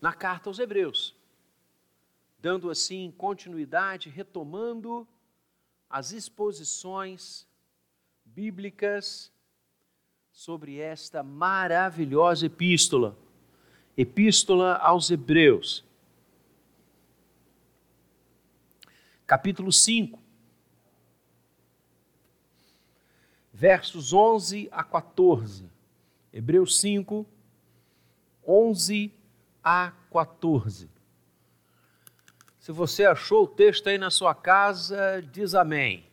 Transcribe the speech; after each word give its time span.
na 0.00 0.12
carta 0.12 0.48
aos 0.48 0.58
Hebreus, 0.58 1.14
dando 2.38 2.70
assim 2.70 3.12
continuidade, 3.16 4.08
retomando 4.08 5.06
as 5.90 6.12
exposições 6.12 7.46
bíblicas 8.24 9.32
sobre 10.30 10.78
esta 10.78 11.22
maravilhosa 11.22 12.46
epístola, 12.46 13.16
Epístola 13.96 14.76
aos 14.76 15.10
Hebreus. 15.10 15.84
Capítulo 19.26 19.72
5, 19.72 20.20
versos 23.52 24.12
11 24.12 24.68
a 24.70 24.84
14. 24.84 25.68
Hebreus 26.32 26.78
5, 26.78 27.26
11 28.46 29.17
a 29.68 29.92
14. 30.10 30.88
Se 32.58 32.72
você 32.72 33.04
achou 33.04 33.44
o 33.44 33.46
texto 33.46 33.86
aí 33.88 33.98
na 33.98 34.10
sua 34.10 34.34
casa, 34.34 35.22
diz 35.30 35.54
amém. 35.54 36.06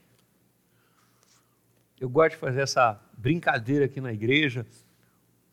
Eu 1.97 2.09
gosto 2.09 2.31
de 2.31 2.37
fazer 2.37 2.59
essa 2.59 2.99
brincadeira 3.17 3.85
aqui 3.85 4.01
na 4.01 4.11
igreja. 4.11 4.65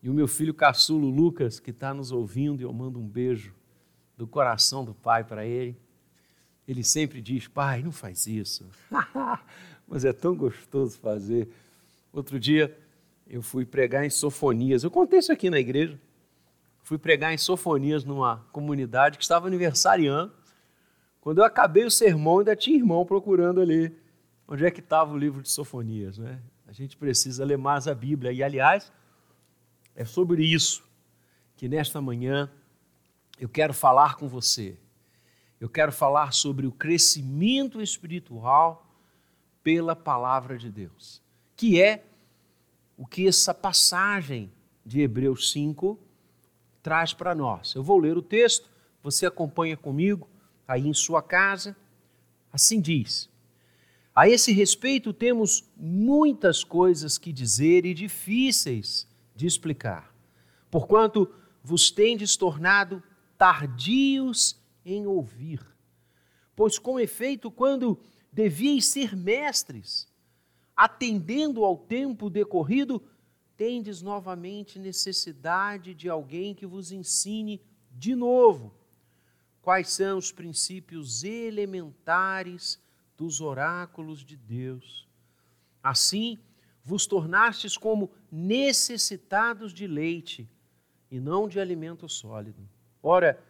E 0.02 0.10
o 0.10 0.14
meu 0.14 0.26
filho 0.26 0.52
caçulo 0.52 1.08
Lucas, 1.08 1.60
que 1.60 1.70
está 1.70 1.94
nos 1.94 2.10
ouvindo, 2.10 2.60
e 2.60 2.64
eu 2.64 2.72
mando 2.72 2.98
um 2.98 3.06
beijo 3.06 3.54
do 4.16 4.26
coração 4.26 4.84
do 4.84 4.92
pai 4.92 5.22
para 5.22 5.46
ele. 5.46 5.76
Ele 6.66 6.82
sempre 6.82 7.20
diz: 7.20 7.46
Pai, 7.46 7.84
não 7.84 7.92
faz 7.92 8.26
isso. 8.26 8.68
Mas 9.86 10.04
é 10.04 10.12
tão 10.12 10.34
gostoso 10.34 10.98
fazer. 10.98 11.48
Outro 12.12 12.40
dia 12.40 12.76
eu 13.28 13.42
fui 13.42 13.64
pregar 13.64 14.04
em 14.04 14.10
Sofonias. 14.10 14.82
Eu 14.82 14.90
contei 14.90 15.20
isso 15.20 15.30
aqui 15.30 15.48
na 15.48 15.60
igreja. 15.60 15.96
Fui 16.92 16.98
pregar 16.98 17.32
em 17.32 17.38
Sofonias 17.38 18.04
numa 18.04 18.46
comunidade 18.52 19.16
que 19.16 19.24
estava 19.24 19.46
aniversariando. 19.46 20.30
Quando 21.22 21.38
eu 21.38 21.44
acabei 21.44 21.86
o 21.86 21.90
sermão, 21.90 22.40
ainda 22.40 22.54
tinha 22.54 22.76
irmão 22.76 23.06
procurando 23.06 23.62
ali 23.62 23.96
onde 24.46 24.66
é 24.66 24.70
que 24.70 24.80
estava 24.80 25.10
o 25.10 25.16
livro 25.16 25.40
de 25.40 25.48
Sofonias. 25.48 26.18
Né? 26.18 26.38
A 26.66 26.72
gente 26.72 26.98
precisa 26.98 27.46
ler 27.46 27.56
mais 27.56 27.88
a 27.88 27.94
Bíblia. 27.94 28.30
E, 28.30 28.42
aliás, 28.42 28.92
é 29.96 30.04
sobre 30.04 30.44
isso 30.44 30.84
que 31.56 31.66
nesta 31.66 31.98
manhã 31.98 32.52
eu 33.40 33.48
quero 33.48 33.72
falar 33.72 34.16
com 34.16 34.28
você. 34.28 34.76
Eu 35.58 35.70
quero 35.70 35.92
falar 35.92 36.34
sobre 36.34 36.66
o 36.66 36.72
crescimento 36.72 37.80
espiritual 37.80 38.94
pela 39.62 39.96
palavra 39.96 40.58
de 40.58 40.70
Deus, 40.70 41.22
que 41.56 41.80
é 41.80 42.04
o 42.98 43.06
que 43.06 43.26
essa 43.26 43.54
passagem 43.54 44.52
de 44.84 45.00
Hebreus 45.00 45.50
5 45.52 46.11
traz 46.82 47.12
para 47.14 47.34
nós. 47.34 47.74
Eu 47.74 47.82
vou 47.82 47.98
ler 47.98 48.16
o 48.16 48.22
texto, 48.22 48.68
você 49.02 49.26
acompanha 49.26 49.76
comigo 49.76 50.28
aí 50.66 50.86
em 50.86 50.94
sua 50.94 51.22
casa. 51.22 51.76
Assim 52.52 52.80
diz: 52.80 53.30
A 54.14 54.28
esse 54.28 54.52
respeito 54.52 55.12
temos 55.12 55.64
muitas 55.76 56.64
coisas 56.64 57.16
que 57.18 57.32
dizer 57.32 57.86
e 57.86 57.94
difíceis 57.94 59.06
de 59.34 59.46
explicar, 59.46 60.14
porquanto 60.70 61.32
vos 61.62 61.90
tendes 61.90 62.36
tornado 62.36 63.02
tardios 63.38 64.60
em 64.84 65.06
ouvir. 65.06 65.60
Pois, 66.54 66.78
com 66.78 67.00
efeito, 67.00 67.50
quando 67.50 67.98
devíeis 68.32 68.86
ser 68.86 69.16
mestres, 69.16 70.08
atendendo 70.76 71.64
ao 71.64 71.76
tempo 71.76 72.28
decorrido, 72.28 73.02
tendes 73.62 74.02
novamente 74.02 74.76
necessidade 74.76 75.94
de 75.94 76.08
alguém 76.08 76.52
que 76.52 76.66
vos 76.66 76.90
ensine 76.90 77.62
de 77.92 78.16
novo 78.16 78.74
quais 79.60 79.90
são 79.90 80.18
os 80.18 80.32
princípios 80.32 81.22
elementares 81.22 82.82
dos 83.16 83.40
oráculos 83.40 84.24
de 84.24 84.36
Deus. 84.36 85.06
Assim, 85.80 86.40
vos 86.82 87.06
tornastes 87.06 87.76
como 87.76 88.10
necessitados 88.32 89.72
de 89.72 89.86
leite 89.86 90.50
e 91.08 91.20
não 91.20 91.46
de 91.46 91.60
alimento 91.60 92.08
sólido. 92.08 92.68
Ora, 93.00 93.40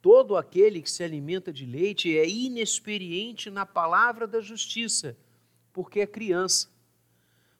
todo 0.00 0.36
aquele 0.36 0.80
que 0.80 0.90
se 0.92 1.02
alimenta 1.02 1.52
de 1.52 1.66
leite 1.66 2.16
é 2.16 2.28
inexperiente 2.28 3.50
na 3.50 3.66
palavra 3.66 4.28
da 4.28 4.40
justiça, 4.40 5.18
porque 5.72 5.98
é 5.98 6.06
criança. 6.06 6.70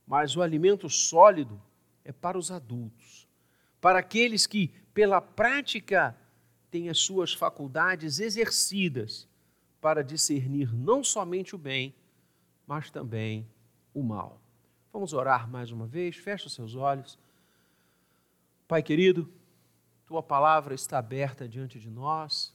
Mas 0.06 0.36
o 0.36 0.40
alimento 0.40 0.88
sólido 0.88 1.60
é 2.06 2.12
para 2.12 2.38
os 2.38 2.50
adultos, 2.50 3.28
para 3.80 3.98
aqueles 3.98 4.46
que, 4.46 4.68
pela 4.94 5.20
prática, 5.20 6.16
têm 6.70 6.88
as 6.88 6.98
suas 6.98 7.34
faculdades 7.34 8.20
exercidas 8.20 9.28
para 9.80 10.02
discernir 10.02 10.72
não 10.72 11.02
somente 11.02 11.54
o 11.54 11.58
bem, 11.58 11.94
mas 12.66 12.90
também 12.90 13.46
o 13.92 14.02
mal. 14.02 14.40
Vamos 14.92 15.12
orar 15.12 15.48
mais 15.48 15.70
uma 15.70 15.86
vez, 15.86 16.16
fecha 16.16 16.46
os 16.46 16.54
seus 16.54 16.74
olhos. 16.74 17.18
Pai 18.66 18.82
querido, 18.82 19.30
tua 20.06 20.22
palavra 20.22 20.74
está 20.74 20.98
aberta 20.98 21.48
diante 21.48 21.78
de 21.78 21.90
nós 21.90 22.54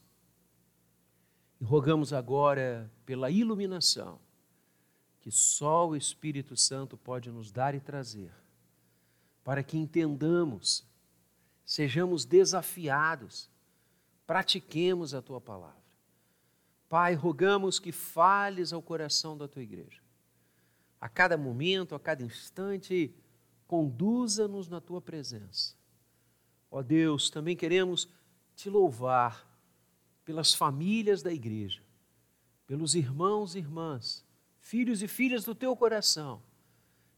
e 1.59 1.63
rogamos 1.63 2.13
agora 2.13 2.91
pela 3.06 3.29
iluminação 3.29 4.19
que 5.22 5.29
só 5.29 5.88
o 5.88 5.95
Espírito 5.95 6.57
Santo 6.57 6.97
pode 6.97 7.29
nos 7.29 7.51
dar 7.51 7.75
e 7.75 7.79
trazer, 7.79 8.34
para 9.44 9.63
que 9.63 9.78
entendamos, 9.78 10.85
sejamos 11.66 12.25
desafiados, 12.25 13.50
pratiquemos 14.25 15.13
a 15.13 15.22
tua 15.22 15.41
palavra. 15.41 15.79
Pai, 16.88 17.13
rogamos 17.16 17.79
que 17.79 17.91
fales 17.91 18.74
ao 18.74 18.81
coração 18.81 19.38
da 19.38 19.47
tua 19.47 19.63
igreja 19.63 20.02
a 21.02 21.09
cada 21.09 21.35
momento, 21.35 21.96
a 21.96 22.00
cada 22.00 22.22
instante, 22.22 23.12
conduza-nos 23.66 24.68
na 24.68 24.79
tua 24.79 25.02
presença. 25.02 25.73
Ó 26.69 26.84
Deus, 26.84 27.31
também 27.31 27.56
queremos 27.56 28.08
te 28.56 28.69
louvar 28.69 29.50
pelas 30.23 30.53
famílias 30.53 31.23
da 31.23 31.34
igreja, 31.34 31.81
pelos 32.68 32.94
irmãos 32.94 33.56
e 33.56 33.58
irmãs, 33.58 34.23
filhos 34.59 35.02
e 35.02 35.08
filhas 35.08 35.44
do 35.44 35.56
teu 35.56 35.75
coração, 35.75 36.44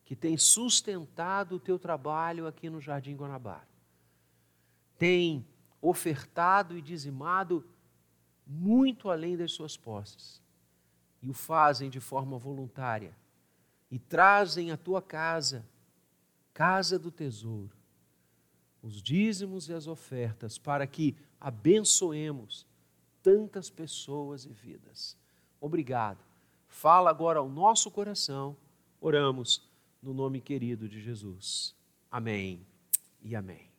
que 0.05 0.15
têm 0.15 0.37
sustentado 0.37 1.55
o 1.55 1.59
teu 1.59 1.79
trabalho 1.79 2.47
aqui 2.47 2.69
no 2.69 2.81
Jardim 2.81 3.15
Guanabara. 3.15 3.67
Tem 4.97 5.45
ofertado 5.81 6.77
e 6.77 6.81
dizimado 6.81 7.65
muito 8.45 9.09
além 9.09 9.37
das 9.37 9.51
suas 9.51 9.77
posses 9.77 10.41
e 11.21 11.29
o 11.29 11.33
fazem 11.33 11.89
de 11.89 11.99
forma 11.99 12.37
voluntária 12.37 13.15
e 13.89 13.97
trazem 13.97 14.71
à 14.71 14.77
tua 14.77 15.01
casa, 15.01 15.65
casa 16.53 16.99
do 16.99 17.11
tesouro, 17.11 17.75
os 18.81 19.01
dízimos 19.01 19.69
e 19.69 19.73
as 19.73 19.87
ofertas, 19.87 20.57
para 20.57 20.85
que 20.85 21.15
abençoemos 21.39 22.65
tantas 23.21 23.69
pessoas 23.69 24.45
e 24.45 24.49
vidas. 24.49 25.17
Obrigado. 25.61 26.19
Fala 26.67 27.09
agora 27.09 27.39
ao 27.39 27.47
nosso 27.47 27.89
coração. 27.89 28.57
Oramos 28.99 29.61
no 30.03 30.13
nome 30.13 30.41
querido 30.41 30.89
de 30.89 31.01
Jesus. 31.01 31.73
Amém 32.11 32.67
e 33.21 33.35
amém. 33.35 33.71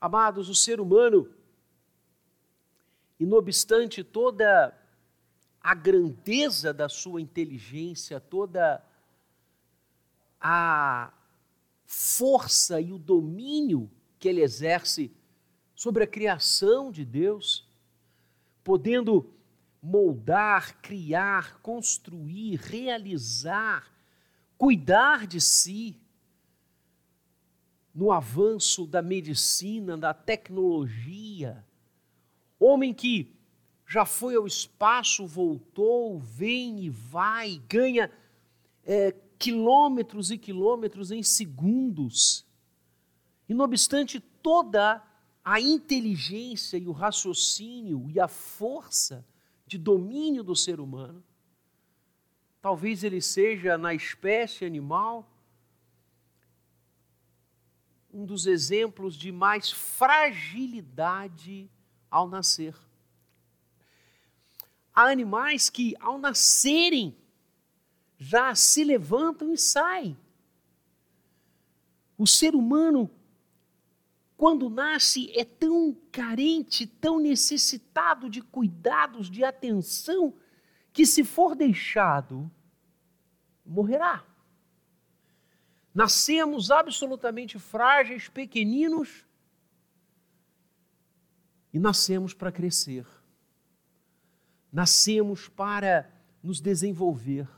Amados, 0.00 0.48
o 0.48 0.54
ser 0.54 0.80
humano, 0.80 1.32
e 3.18 3.24
não 3.24 3.38
obstante 3.38 4.02
toda 4.02 4.76
a 5.62 5.74
grandeza 5.74 6.74
da 6.74 6.88
sua 6.88 7.20
inteligência, 7.20 8.18
toda 8.20 8.84
a 10.40 11.12
força 11.86 12.80
e 12.80 12.92
o 12.92 12.98
domínio 12.98 13.88
que 14.18 14.28
ele 14.28 14.42
exerce 14.42 15.14
sobre 15.76 16.02
a 16.02 16.08
criação 16.08 16.90
de 16.90 17.04
Deus, 17.04 17.66
podendo 18.64 19.32
moldar, 19.80 20.80
criar, 20.82 21.60
construir, 21.60 22.56
realizar, 22.56 23.93
cuidar 24.64 25.26
de 25.26 25.42
si, 25.42 25.94
no 27.94 28.10
avanço 28.10 28.86
da 28.86 29.02
medicina, 29.02 29.94
da 29.94 30.14
tecnologia. 30.14 31.62
Homem 32.58 32.94
que 32.94 33.30
já 33.86 34.06
foi 34.06 34.36
ao 34.36 34.46
espaço, 34.46 35.26
voltou, 35.26 36.18
vem 36.18 36.82
e 36.82 36.88
vai, 36.88 37.60
ganha 37.68 38.10
é, 38.86 39.14
quilômetros 39.38 40.30
e 40.30 40.38
quilômetros 40.38 41.10
em 41.10 41.22
segundos. 41.22 42.46
E 43.46 43.52
não 43.52 43.66
obstante 43.66 44.18
toda 44.18 45.02
a 45.44 45.60
inteligência 45.60 46.78
e 46.78 46.88
o 46.88 46.92
raciocínio 46.92 48.10
e 48.10 48.18
a 48.18 48.28
força 48.28 49.26
de 49.66 49.76
domínio 49.76 50.42
do 50.42 50.56
ser 50.56 50.80
humano, 50.80 51.22
talvez 52.64 53.04
ele 53.04 53.20
seja 53.20 53.76
na 53.76 53.92
espécie 53.92 54.64
animal 54.64 55.30
um 58.10 58.24
dos 58.24 58.46
exemplos 58.46 59.16
de 59.16 59.30
mais 59.30 59.70
fragilidade 59.70 61.70
ao 62.10 62.26
nascer. 62.26 62.74
Há 64.94 65.10
animais 65.10 65.68
que, 65.68 65.94
ao 66.00 66.16
nascerem, 66.16 67.14
já 68.16 68.54
se 68.54 68.82
levantam 68.82 69.52
e 69.52 69.58
saem. 69.58 70.16
O 72.16 72.26
ser 72.26 72.54
humano, 72.54 73.10
quando 74.38 74.70
nasce, 74.70 75.30
é 75.38 75.44
tão 75.44 75.94
carente, 76.10 76.86
tão 76.86 77.20
necessitado 77.20 78.30
de 78.30 78.40
cuidados, 78.40 79.28
de 79.28 79.44
atenção, 79.44 80.32
que 80.94 81.04
se 81.04 81.24
for 81.24 81.56
deixado, 81.56 82.48
morrerá. 83.66 84.24
Nascemos 85.92 86.70
absolutamente 86.70 87.58
frágeis, 87.58 88.28
pequeninos, 88.28 89.26
e 91.72 91.80
nascemos 91.80 92.32
para 92.32 92.52
crescer. 92.52 93.04
Nascemos 94.72 95.48
para 95.48 96.08
nos 96.40 96.60
desenvolver. 96.60 97.48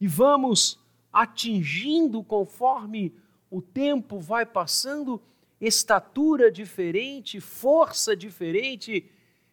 E 0.00 0.06
vamos 0.06 0.80
atingindo 1.12 2.24
conforme 2.24 3.14
o 3.50 3.60
tempo 3.60 4.18
vai 4.18 4.46
passando, 4.46 5.22
estatura 5.60 6.50
diferente, 6.50 7.38
força 7.38 8.16
diferente, 8.16 9.10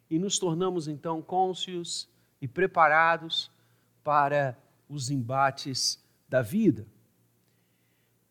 e 0.10 0.18
nos 0.18 0.40
tornamos 0.40 0.88
então 0.88 1.22
cônscios 1.22 2.08
e 2.42 2.48
preparados 2.48 3.52
para 4.04 4.58
os 4.88 5.10
embates 5.10 6.04
da 6.28 6.42
vida. 6.42 6.88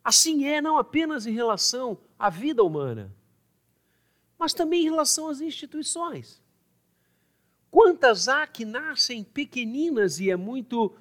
Assim 0.03 0.47
é 0.47 0.61
não 0.61 0.79
apenas 0.79 1.27
em 1.27 1.33
relação 1.33 1.99
à 2.19 2.31
vida 2.31 2.63
humana, 2.63 3.15
mas 4.39 4.55
também 4.55 4.83
em 4.83 4.91
relação 4.91 5.29
às 5.29 5.41
instituições. 5.41 6.43
Quantas 7.71 8.29
há 8.29 8.47
que 8.47 8.65
nascem 8.65 9.23
pequeninas 9.23 10.19
e 10.21 10.31
é 10.31 10.37
muito 10.37 10.97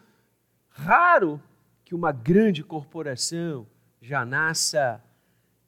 raro 0.68 1.42
que 1.86 1.95
uma 1.95 2.12
grande 2.12 2.63
corporação 2.63 3.65
já 4.01 4.25
nasça 4.25 5.01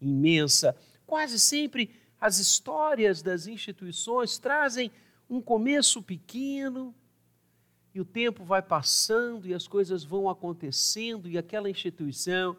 imensa. 0.02 0.76
Quase 1.06 1.40
sempre 1.40 1.96
as 2.20 2.40
histórias 2.40 3.22
das 3.22 3.48
instituições 3.48 4.38
trazem 4.38 4.92
um 5.30 5.42
começo 5.42 6.04
pequeno 6.04 6.94
e 8.00 8.02
o 8.02 8.06
tempo 8.06 8.46
vai 8.46 8.62
passando 8.62 9.46
e 9.46 9.54
as 9.54 9.68
coisas 9.68 10.06
vão 10.06 10.30
acontecendo 10.30 11.28
e 11.28 11.38
aquela 11.38 11.70
instituição 11.70 12.56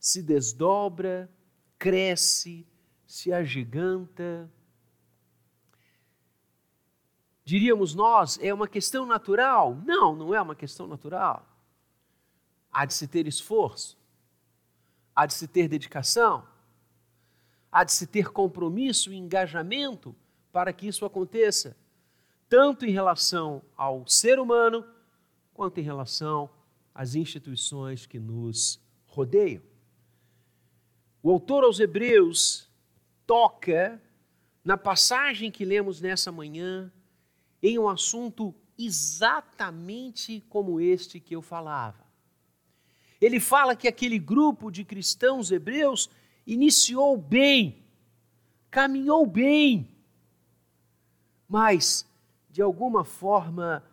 se 0.00 0.22
desdobra, 0.22 1.30
cresce, 1.78 2.66
se 3.06 3.30
agiganta. 3.30 4.50
Diríamos 7.44 7.94
nós, 7.94 8.38
é 8.40 8.52
uma 8.54 8.66
questão 8.66 9.04
natural? 9.04 9.74
Não, 9.84 10.16
não 10.16 10.34
é 10.34 10.40
uma 10.40 10.54
questão 10.54 10.86
natural. 10.86 11.46
Há 12.72 12.86
de 12.86 12.94
se 12.94 13.06
ter 13.06 13.26
esforço, 13.26 13.98
há 15.14 15.26
de 15.26 15.34
se 15.34 15.46
ter 15.46 15.68
dedicação, 15.68 16.48
há 17.70 17.84
de 17.84 17.92
se 17.92 18.06
ter 18.06 18.30
compromisso 18.30 19.12
e 19.12 19.16
engajamento 19.16 20.16
para 20.50 20.72
que 20.72 20.88
isso 20.88 21.04
aconteça, 21.04 21.76
tanto 22.48 22.86
em 22.86 22.90
relação 22.90 23.62
ao 23.76 24.06
ser 24.06 24.38
humano, 24.38 24.84
quanto 25.52 25.80
em 25.80 25.82
relação 25.82 26.48
às 26.94 27.14
instituições 27.14 28.06
que 28.06 28.18
nos 28.18 28.80
rodeiam. 29.06 29.62
O 31.22 31.30
autor 31.30 31.64
aos 31.64 31.80
Hebreus 31.80 32.68
toca 33.26 34.00
na 34.64 34.76
passagem 34.76 35.50
que 35.50 35.64
lemos 35.64 36.00
nessa 36.00 36.30
manhã 36.30 36.92
em 37.62 37.78
um 37.78 37.88
assunto 37.88 38.54
exatamente 38.78 40.44
como 40.48 40.80
este 40.80 41.18
que 41.18 41.34
eu 41.34 41.42
falava. 41.42 42.06
Ele 43.20 43.40
fala 43.40 43.74
que 43.74 43.88
aquele 43.88 44.18
grupo 44.18 44.70
de 44.70 44.84
cristãos 44.84 45.50
hebreus 45.50 46.08
iniciou 46.46 47.16
bem, 47.16 47.84
caminhou 48.70 49.26
bem, 49.26 49.90
mas, 51.48 52.07
de 52.58 52.62
alguma 52.62 53.04
forma, 53.04 53.84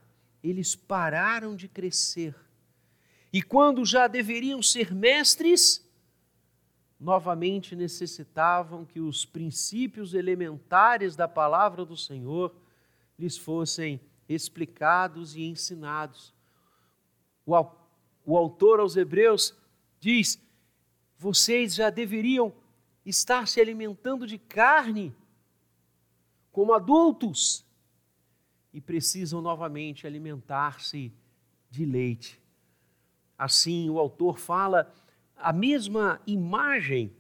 eles 0.43 0.75
pararam 0.75 1.55
de 1.55 1.67
crescer. 1.67 2.35
E 3.31 3.39
quando 3.39 3.85
já 3.85 4.07
deveriam 4.07 4.59
ser 4.59 4.91
mestres, 4.91 5.87
novamente 6.99 7.75
necessitavam 7.75 8.83
que 8.83 8.99
os 8.99 9.23
princípios 9.23 10.15
elementares 10.15 11.15
da 11.15 11.27
palavra 11.27 11.85
do 11.85 11.95
Senhor 11.95 12.55
lhes 13.19 13.37
fossem 13.37 14.01
explicados 14.27 15.35
e 15.35 15.43
ensinados. 15.43 16.33
O 17.45 17.53
o 18.25 18.35
autor 18.35 18.79
aos 18.79 18.97
Hebreus 18.97 19.55
diz: 19.99 20.41
vocês 21.15 21.75
já 21.75 21.91
deveriam 21.91 22.51
estar 23.05 23.47
se 23.47 23.61
alimentando 23.61 24.25
de 24.25 24.39
carne 24.39 25.15
como 26.51 26.73
adultos 26.73 27.63
e 28.75 28.81
precisam 28.81 29.41
novamente 29.41 30.05
alimentar-se 30.05 31.09
de 31.71 31.85
leite. 31.85 32.37
Assim, 33.37 33.89
o 33.89 33.97
autor 33.97 34.37
fala 34.37 34.93
a 35.37 35.53
mesma 35.53 36.21
imagem 36.27 37.15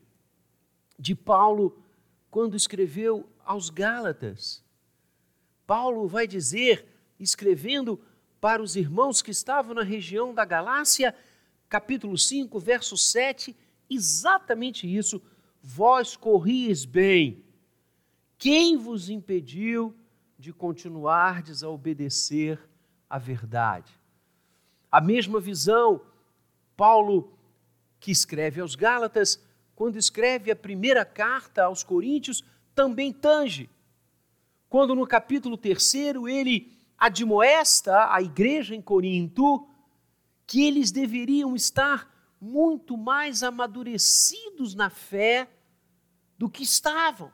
de 0.99 1.15
Paulo 1.15 1.81
quando 2.29 2.57
escreveu 2.57 3.25
aos 3.45 3.69
Gálatas. 3.69 4.61
Paulo 5.65 6.09
vai 6.09 6.27
dizer, 6.27 6.85
escrevendo 7.17 8.01
para 8.41 8.61
os 8.61 8.75
irmãos 8.75 9.21
que 9.21 9.31
estavam 9.31 9.73
na 9.73 9.83
região 9.83 10.33
da 10.33 10.43
Galácia, 10.43 11.15
capítulo 11.69 12.17
5, 12.17 12.59
verso 12.59 12.97
7, 12.97 13.55
exatamente 13.89 14.93
isso. 14.93 15.21
Vós 15.63 16.17
corries 16.17 16.83
bem. 16.83 17.45
Quem 18.37 18.75
vos 18.75 19.09
impediu 19.09 19.95
de 20.37 20.51
continuardes 20.53 21.63
a 21.63 21.69
obedecer 21.69 22.59
à 23.09 23.17
verdade? 23.17 23.91
A 24.91 25.01
mesma 25.01 25.39
visão, 25.39 26.01
Paulo, 26.75 27.37
que 27.99 28.11
escreve 28.11 28.61
aos 28.61 28.75
Gálatas, 28.75 29.41
quando 29.75 29.97
escreve 29.97 30.51
a 30.51 30.55
primeira 30.55 31.03
carta 31.03 31.63
aos 31.63 31.83
Coríntios, 31.83 32.43
também 32.73 33.11
tange. 33.11 33.69
Quando 34.69 34.95
no 34.95 35.05
capítulo 35.07 35.57
3 35.57 35.95
ele 36.29 36.71
admoesta 36.97 38.13
a 38.13 38.21
igreja 38.21 38.75
em 38.75 38.81
Corinto 38.81 39.67
que 40.47 40.63
eles 40.63 40.91
deveriam 40.91 41.55
estar 41.55 42.13
muito 42.39 42.97
mais 42.97 43.41
amadurecidos 43.43 44.75
na 44.75 44.89
fé 44.89 45.49
do 46.37 46.49
que 46.49 46.63
estavam. 46.63 47.31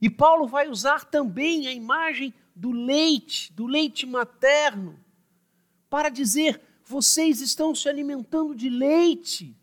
E 0.00 0.08
Paulo 0.08 0.46
vai 0.46 0.68
usar 0.68 1.04
também 1.04 1.66
a 1.66 1.72
imagem 1.72 2.32
do 2.54 2.70
leite, 2.70 3.52
do 3.52 3.66
leite 3.66 4.06
materno, 4.06 4.98
para 5.90 6.08
dizer: 6.08 6.60
vocês 6.84 7.40
estão 7.40 7.74
se 7.74 7.88
alimentando 7.88 8.54
de 8.54 8.68
leite, 8.68 9.56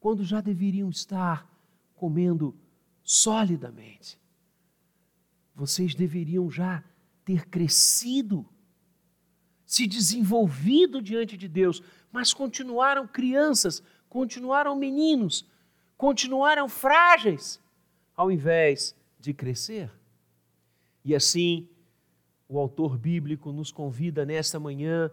quando 0.00 0.24
já 0.24 0.40
deveriam 0.40 0.88
estar 0.88 1.46
comendo 1.94 2.58
solidamente. 3.02 4.18
Vocês 5.54 5.94
deveriam 5.94 6.50
já 6.50 6.82
ter 7.24 7.46
crescido, 7.48 8.48
se 9.66 9.86
desenvolvido 9.86 11.02
diante 11.02 11.36
de 11.36 11.48
Deus, 11.48 11.82
mas 12.10 12.32
continuaram 12.32 13.06
crianças, 13.06 13.82
continuaram 14.08 14.74
meninos, 14.76 15.44
continuaram 15.96 16.68
frágeis, 16.68 17.60
ao 18.16 18.30
invés 18.30 18.96
de 19.18 19.34
crescer. 19.34 19.90
E 21.04 21.14
assim, 21.14 21.68
o 22.48 22.58
autor 22.58 22.96
bíblico 22.96 23.52
nos 23.52 23.70
convida 23.70 24.24
nesta 24.24 24.58
manhã 24.58 25.10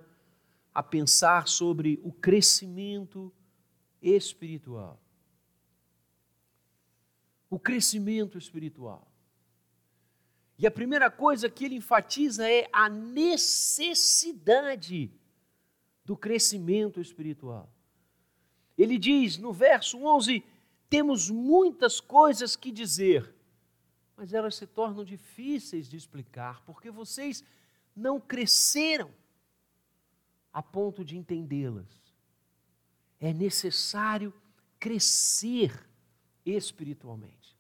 a 0.74 0.82
pensar 0.82 1.48
sobre 1.48 2.00
o 2.04 2.12
crescimento 2.12 3.32
espiritual. 4.02 5.00
O 7.50 7.60
crescimento 7.60 8.38
espiritual. 8.38 9.12
E 10.58 10.66
a 10.66 10.72
primeira 10.72 11.12
coisa 11.12 11.50
que 11.50 11.66
ele 11.66 11.76
enfatiza 11.76 12.50
é 12.50 12.70
a 12.72 12.88
necessidade 12.90 13.52
do 16.06 16.16
crescimento 16.16 17.02
espiritual. 17.02 17.70
Ele 18.78 18.98
diz 18.98 19.38
no 19.38 19.52
verso 19.52 19.98
11: 20.06 20.42
temos 20.90 21.30
muitas 21.30 22.00
coisas 22.00 22.56
que 22.56 22.72
dizer, 22.72 23.35
mas 24.16 24.34
elas 24.34 24.56
se 24.56 24.66
tornam 24.66 25.04
difíceis 25.04 25.90
de 25.90 25.98
explicar, 25.98 26.62
porque 26.66 26.90
vocês 26.90 27.44
não 27.96 28.20
cresceram 28.20 29.12
a 30.54 30.64
ponto 30.64 31.04
de 31.04 31.18
entendê-las. 31.18 31.88
É 33.20 33.34
necessário 33.34 34.34
crescer 34.80 35.88
espiritualmente. 36.46 37.56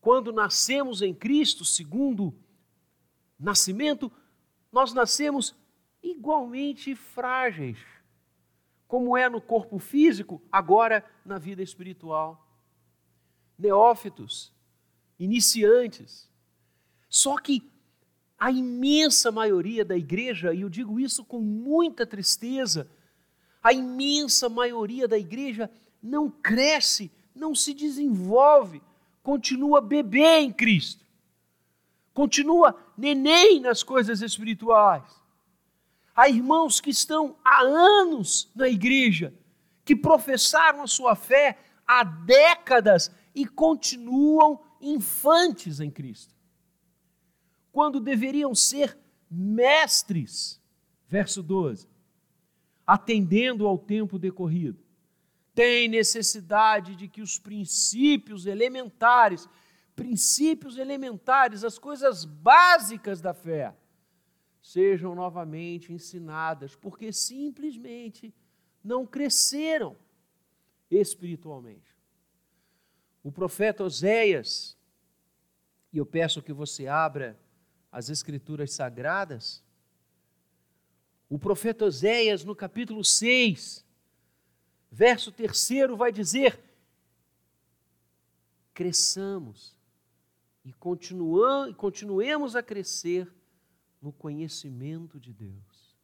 quando 0.00 0.32
nascemos 0.32 1.02
em 1.02 1.12
Cristo, 1.12 1.64
segundo 1.64 2.32
nascimento, 3.36 4.10
nós 4.70 4.92
nascemos 4.92 5.56
igualmente 6.00 6.94
frágeis, 6.94 7.78
como 8.86 9.16
é 9.16 9.28
no 9.28 9.40
corpo 9.40 9.80
físico, 9.80 10.40
agora 10.50 11.04
na 11.24 11.38
vida 11.38 11.60
espiritual. 11.60 12.46
Neófitos, 13.58 14.52
iniciantes. 15.18 16.28
Só 17.08 17.36
que 17.38 17.62
a 18.38 18.50
imensa 18.50 19.32
maioria 19.32 19.84
da 19.84 19.96
igreja, 19.96 20.52
e 20.52 20.60
eu 20.60 20.68
digo 20.68 21.00
isso 21.00 21.24
com 21.24 21.40
muita 21.40 22.06
tristeza, 22.06 22.88
a 23.62 23.72
imensa 23.72 24.48
maioria 24.48 25.08
da 25.08 25.18
igreja 25.18 25.70
não 26.02 26.30
cresce, 26.30 27.10
não 27.34 27.54
se 27.54 27.72
desenvolve, 27.72 28.82
continua 29.22 29.80
bebê 29.80 30.38
em 30.38 30.52
Cristo, 30.52 31.04
continua 32.12 32.76
neném 32.96 33.58
nas 33.60 33.82
coisas 33.82 34.22
espirituais. 34.22 35.04
Há 36.14 36.28
irmãos 36.28 36.80
que 36.80 36.90
estão 36.90 37.36
há 37.44 37.60
anos 37.62 38.50
na 38.54 38.68
igreja, 38.68 39.34
que 39.84 39.96
professaram 39.96 40.82
a 40.82 40.86
sua 40.86 41.14
fé 41.14 41.58
há 41.86 42.04
décadas 42.04 43.10
e 43.34 43.46
continuam 43.46 44.60
infantes 44.80 45.80
em 45.80 45.90
Cristo 45.90 46.34
quando 47.72 48.00
deveriam 48.00 48.54
ser 48.54 48.98
mestres. 49.30 50.60
Verso 51.08 51.42
12. 51.42 51.88
Atendendo 52.86 53.66
ao 53.66 53.78
tempo 53.78 54.18
decorrido. 54.18 54.82
Tem 55.54 55.88
necessidade 55.88 56.94
de 56.96 57.08
que 57.08 57.22
os 57.22 57.38
princípios 57.38 58.46
elementares, 58.46 59.48
princípios 59.94 60.76
elementares, 60.76 61.64
as 61.64 61.78
coisas 61.78 62.24
básicas 62.24 63.20
da 63.20 63.32
fé, 63.32 63.74
sejam 64.60 65.14
novamente 65.14 65.92
ensinadas, 65.92 66.74
porque 66.74 67.12
simplesmente 67.12 68.34
não 68.82 69.06
cresceram 69.06 69.96
espiritualmente. 70.90 71.95
O 73.26 73.32
profeta 73.32 73.82
Oséias, 73.82 74.78
e 75.92 75.98
eu 75.98 76.06
peço 76.06 76.40
que 76.40 76.52
você 76.52 76.86
abra 76.86 77.36
as 77.90 78.08
Escrituras 78.08 78.70
Sagradas, 78.70 79.64
o 81.28 81.36
profeta 81.36 81.86
Oséias, 81.86 82.44
no 82.44 82.54
capítulo 82.54 83.02
6, 83.04 83.84
verso 84.88 85.32
3, 85.32 85.68
vai 85.98 86.12
dizer: 86.12 86.56
cresçamos 88.72 89.76
e 90.64 90.72
continuemos 90.72 92.54
a 92.54 92.62
crescer 92.62 93.28
no 94.00 94.12
conhecimento 94.12 95.18
de 95.18 95.32
Deus. 95.32 95.96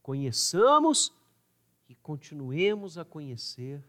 Conheçamos 0.00 1.12
e 1.88 1.96
continuemos 1.96 2.96
a 2.96 3.04
conhecer 3.04 3.82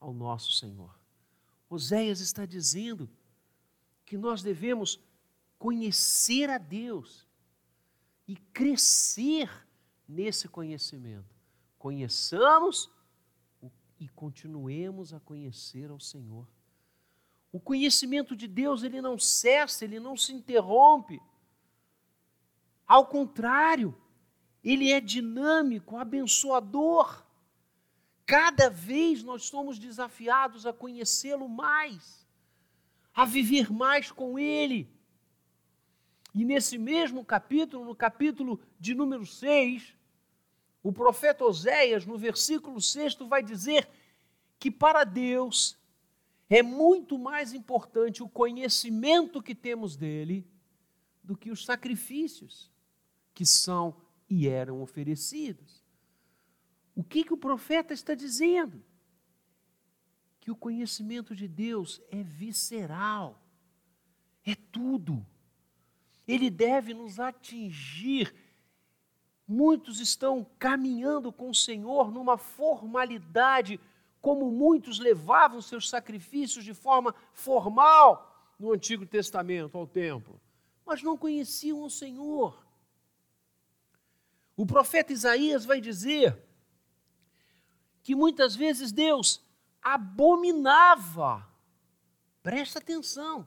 ao 0.00 0.14
nosso 0.14 0.52
Senhor. 0.52 0.99
Oséias 1.70 2.20
está 2.20 2.44
dizendo 2.44 3.08
que 4.04 4.18
nós 4.18 4.42
devemos 4.42 5.00
conhecer 5.56 6.50
a 6.50 6.58
Deus 6.58 7.28
e 8.26 8.36
crescer 8.36 9.48
nesse 10.08 10.48
conhecimento. 10.48 11.32
Conheçamos 11.78 12.90
e 14.00 14.08
continuemos 14.08 15.14
a 15.14 15.20
conhecer 15.20 15.90
ao 15.90 16.00
Senhor. 16.00 16.48
O 17.52 17.60
conhecimento 17.60 18.34
de 18.34 18.48
Deus, 18.48 18.82
ele 18.82 19.00
não 19.00 19.18
cessa, 19.18 19.84
ele 19.84 20.00
não 20.00 20.16
se 20.16 20.32
interrompe. 20.32 21.20
Ao 22.86 23.06
contrário, 23.06 23.96
ele 24.64 24.90
é 24.90 25.00
dinâmico, 25.00 25.96
abençoador. 25.96 27.24
Cada 28.30 28.70
vez 28.70 29.24
nós 29.24 29.46
somos 29.46 29.76
desafiados 29.76 30.64
a 30.64 30.72
conhecê-lo 30.72 31.48
mais, 31.48 32.24
a 33.12 33.24
viver 33.24 33.72
mais 33.72 34.12
com 34.12 34.38
ele 34.38 34.88
e 36.32 36.44
nesse 36.44 36.78
mesmo 36.78 37.24
capítulo, 37.24 37.84
no 37.84 37.96
capítulo 37.96 38.60
de 38.78 38.94
número 38.94 39.26
6, 39.26 39.96
o 40.80 40.92
profeta 40.92 41.44
Oséias, 41.44 42.06
no 42.06 42.16
versículo 42.16 42.80
6, 42.80 43.16
vai 43.28 43.42
dizer 43.42 43.88
que 44.60 44.70
para 44.70 45.02
Deus 45.02 45.76
é 46.48 46.62
muito 46.62 47.18
mais 47.18 47.52
importante 47.52 48.22
o 48.22 48.28
conhecimento 48.28 49.42
que 49.42 49.56
temos 49.56 49.96
dele 49.96 50.46
do 51.20 51.36
que 51.36 51.50
os 51.50 51.64
sacrifícios 51.64 52.70
que 53.34 53.44
são 53.44 53.96
e 54.28 54.46
eram 54.46 54.80
oferecidos. 54.82 55.79
O 57.00 57.02
que, 57.02 57.24
que 57.24 57.34
o 57.34 57.38
profeta 57.48 57.94
está 57.94 58.14
dizendo? 58.14 58.84
Que 60.40 60.50
o 60.50 60.56
conhecimento 60.56 61.34
de 61.34 61.48
Deus 61.48 62.00
é 62.10 62.22
visceral, 62.22 63.42
é 64.44 64.54
tudo 64.54 65.26
ele 66.32 66.48
deve 66.48 66.94
nos 66.94 67.18
atingir. 67.18 68.34
Muitos 69.46 69.98
estão 69.98 70.46
caminhando 70.58 71.32
com 71.32 71.50
o 71.50 71.54
Senhor 71.54 72.10
numa 72.12 72.38
formalidade, 72.38 73.80
como 74.20 74.50
muitos 74.50 74.98
levavam 74.98 75.60
seus 75.60 75.88
sacrifícios 75.88 76.64
de 76.64 76.72
forma 76.72 77.14
formal 77.32 78.54
no 78.58 78.72
Antigo 78.72 79.04
Testamento 79.06 79.76
ao 79.76 79.86
templo, 79.86 80.40
mas 80.86 81.02
não 81.02 81.16
conheciam 81.16 81.82
o 81.82 81.90
Senhor. 81.90 82.64
O 84.56 84.66
profeta 84.66 85.12
Isaías 85.12 85.64
vai 85.64 85.80
dizer 85.80 86.49
que 88.02 88.14
muitas 88.14 88.56
vezes 88.56 88.92
Deus 88.92 89.42
abominava, 89.82 91.48
presta 92.42 92.78
atenção, 92.78 93.46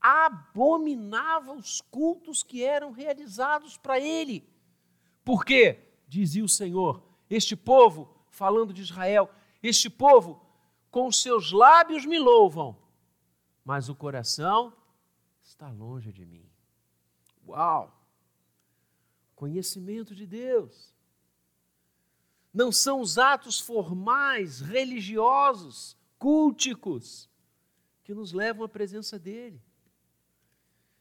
abominava 0.00 1.52
os 1.52 1.80
cultos 1.80 2.42
que 2.42 2.62
eram 2.62 2.92
realizados 2.92 3.76
para 3.76 3.98
ele. 3.98 4.48
Por 5.24 5.44
quê? 5.44 5.80
Dizia 6.06 6.44
o 6.44 6.48
Senhor: 6.48 7.02
Este 7.28 7.56
povo, 7.56 8.14
falando 8.30 8.72
de 8.72 8.82
Israel, 8.82 9.30
este 9.62 9.90
povo 9.90 10.40
com 10.90 11.10
seus 11.12 11.52
lábios 11.52 12.06
me 12.06 12.18
louvam, 12.18 12.76
mas 13.64 13.88
o 13.88 13.94
coração 13.94 14.72
está 15.42 15.70
longe 15.70 16.12
de 16.12 16.24
mim. 16.24 16.48
Uau! 17.46 17.94
Conhecimento 19.34 20.14
de 20.14 20.26
Deus. 20.26 20.94
Não 22.52 22.72
são 22.72 23.00
os 23.00 23.18
atos 23.18 23.60
formais, 23.60 24.60
religiosos, 24.60 25.96
culticos, 26.18 27.28
que 28.02 28.14
nos 28.14 28.32
levam 28.32 28.64
à 28.64 28.68
presença 28.68 29.18
dEle. 29.18 29.62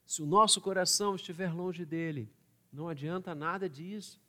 Se 0.06 0.22
o 0.22 0.26
nosso 0.26 0.62
coração 0.62 1.16
estiver 1.16 1.54
longe 1.54 1.86
dele, 1.86 2.32
não 2.72 2.88
adianta 2.88 3.34
nada 3.34 3.70
disso. 3.70 4.22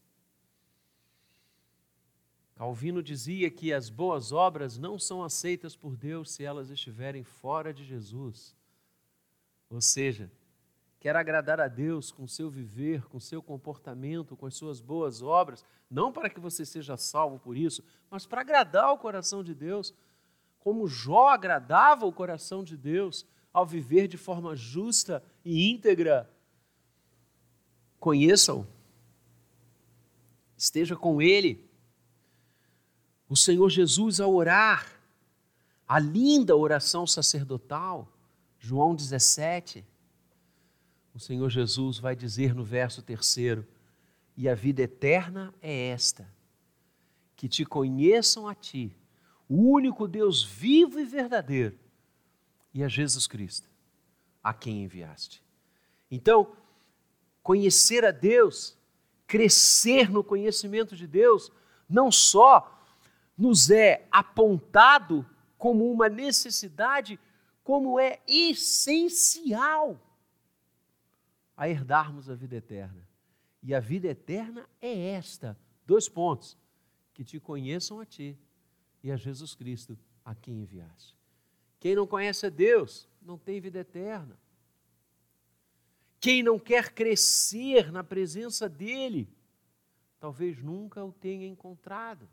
Calvino 2.55 3.01
dizia 3.01 3.51
que 3.51 3.73
as 3.73 3.89
boas 3.89 4.33
obras 4.33 4.77
não 4.77 4.99
são 4.99 5.23
aceitas 5.23 5.77
por 5.77 5.97
Deus 5.97 6.33
se 6.33 6.43
elas 6.43 6.71
estiverem 6.71 7.23
fora 7.23 7.73
de 7.73 7.85
Jesus. 7.85 8.57
Ou 9.71 9.81
seja, 9.81 10.31
quer 11.01 11.15
agradar 11.15 11.61
a 11.61 11.69
Deus 11.69 12.11
com 12.11 12.27
seu 12.27 12.51
viver, 12.51 13.07
com 13.07 13.21
seu 13.21 13.41
comportamento, 13.43 14.37
com 14.37 14.47
as 14.47 14.55
suas 14.55 14.81
boas 14.81 15.23
obras, 15.23 15.65
não 15.91 16.13
para 16.13 16.29
que 16.29 16.41
você 16.41 16.67
seja 16.67 16.97
salvo 16.97 17.39
por 17.39 17.57
isso, 17.57 17.83
mas 18.11 18.27
para 18.27 18.41
agradar 18.41 18.93
o 18.93 18.99
coração 18.99 19.45
de 19.45 19.55
Deus, 19.55 19.95
como 20.59 20.89
Jó 20.89 21.29
agradava 21.29 22.05
o 22.05 22.13
coração 22.13 22.65
de 22.65 22.77
Deus 22.77 23.25
ao 23.53 23.65
viver 23.65 24.09
de 24.09 24.17
forma 24.17 24.57
justa 24.57 25.23
e 25.45 25.71
íntegra. 25.71 26.29
Conheça-o, 28.01 28.67
esteja 30.57 30.97
com 30.97 31.23
Ele. 31.23 31.65
O 33.29 33.37
Senhor 33.37 33.69
Jesus, 33.69 34.21
ao 34.21 34.35
orar, 34.35 35.01
a 35.87 35.99
linda 35.99 36.57
oração 36.57 37.07
sacerdotal, 37.07 38.09
João 38.59 38.95
17, 38.95 39.85
o 41.19 41.21
Senhor 41.21 41.51
Jesus 41.51 41.99
vai 41.99 42.15
dizer 42.15 42.55
no 42.55 42.63
verso 42.63 43.03
terceiro: 43.03 43.67
E 44.37 44.49
a 44.49 44.55
vida 44.55 44.83
eterna 44.83 45.53
é 45.61 45.89
esta, 45.89 46.33
que 47.35 47.49
te 47.49 47.65
conheçam 47.65 48.47
a 48.47 48.55
ti, 48.55 48.97
o 49.49 49.73
único 49.73 50.07
Deus 50.07 50.45
vivo 50.45 51.01
e 51.01 51.05
verdadeiro 51.05 51.77
e 52.73 52.85
a 52.85 52.89
Jesus 52.89 53.27
Cristo, 53.27 53.69
a 54.45 54.55
quem 54.55 54.85
enviaste. 54.85 55.43
Então, 56.09 56.53
conhecer 57.43 58.05
a 58.05 58.13
Deus, 58.13 58.79
crescer 59.27 60.09
no 60.09 60.23
conhecimento 60.23 60.95
de 60.95 61.09
Deus, 61.09 61.51
não 61.89 62.13
só 62.13 62.81
nos 63.37 63.71
é 63.71 64.07
apontado 64.09 65.27
como 65.57 65.91
uma 65.91 66.09
necessidade, 66.09 67.19
como 67.65 67.99
é 67.99 68.21
essencial 68.29 70.01
a 71.59 71.69
herdarmos 71.69 72.31
a 72.31 72.37
vida 72.37 72.55
eterna. 72.55 73.05
E 73.61 73.75
a 73.75 73.81
vida 73.81 74.07
eterna 74.07 74.71
é 74.81 75.09
esta: 75.09 75.59
dois 75.85 76.09
pontos, 76.09 76.57
que 77.13 77.25
te 77.25 77.41
conheçam 77.41 77.99
a 77.99 78.07
ti 78.07 78.39
e 79.03 79.11
a 79.11 79.17
Jesus 79.17 79.57
Cristo 79.57 79.99
a 80.25 80.37
quem 80.37 80.63
enviaste. 80.63 81.17
Quem 81.81 81.97
não 81.97 82.07
conhece 82.07 82.47
a 82.47 82.49
Deus 82.49 83.09
não 83.21 83.37
tem 83.37 83.61
vida 83.61 83.81
eterna. 83.81 84.39
Quem 86.21 86.43
não 86.43 86.59
quer 86.59 86.93
crescer 86.93 87.91
na 87.91 88.05
presença 88.05 88.69
dEle, 88.69 89.29
talvez 90.21 90.63
nunca 90.63 91.05
o 91.05 91.13
tenha 91.13 91.47
encontrado. 91.47 92.29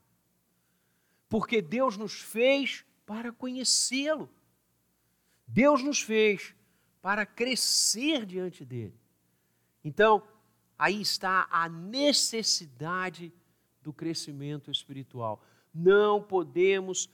Porque 1.27 1.61
Deus 1.61 1.97
nos 1.97 2.21
fez 2.21 2.85
para 3.05 3.31
conhecê-lo. 3.31 4.29
Deus 5.47 5.83
nos 5.83 6.01
fez 6.01 6.55
para 7.01 7.25
crescer 7.25 8.25
diante 8.25 8.63
dele. 8.63 8.99
Então, 9.85 10.23
aí 10.79 10.99
está 10.99 11.47
a 11.51 11.69
necessidade 11.69 13.31
do 13.83 13.93
crescimento 13.93 14.71
espiritual. 14.71 15.43
Não 15.71 16.23
podemos 16.23 17.07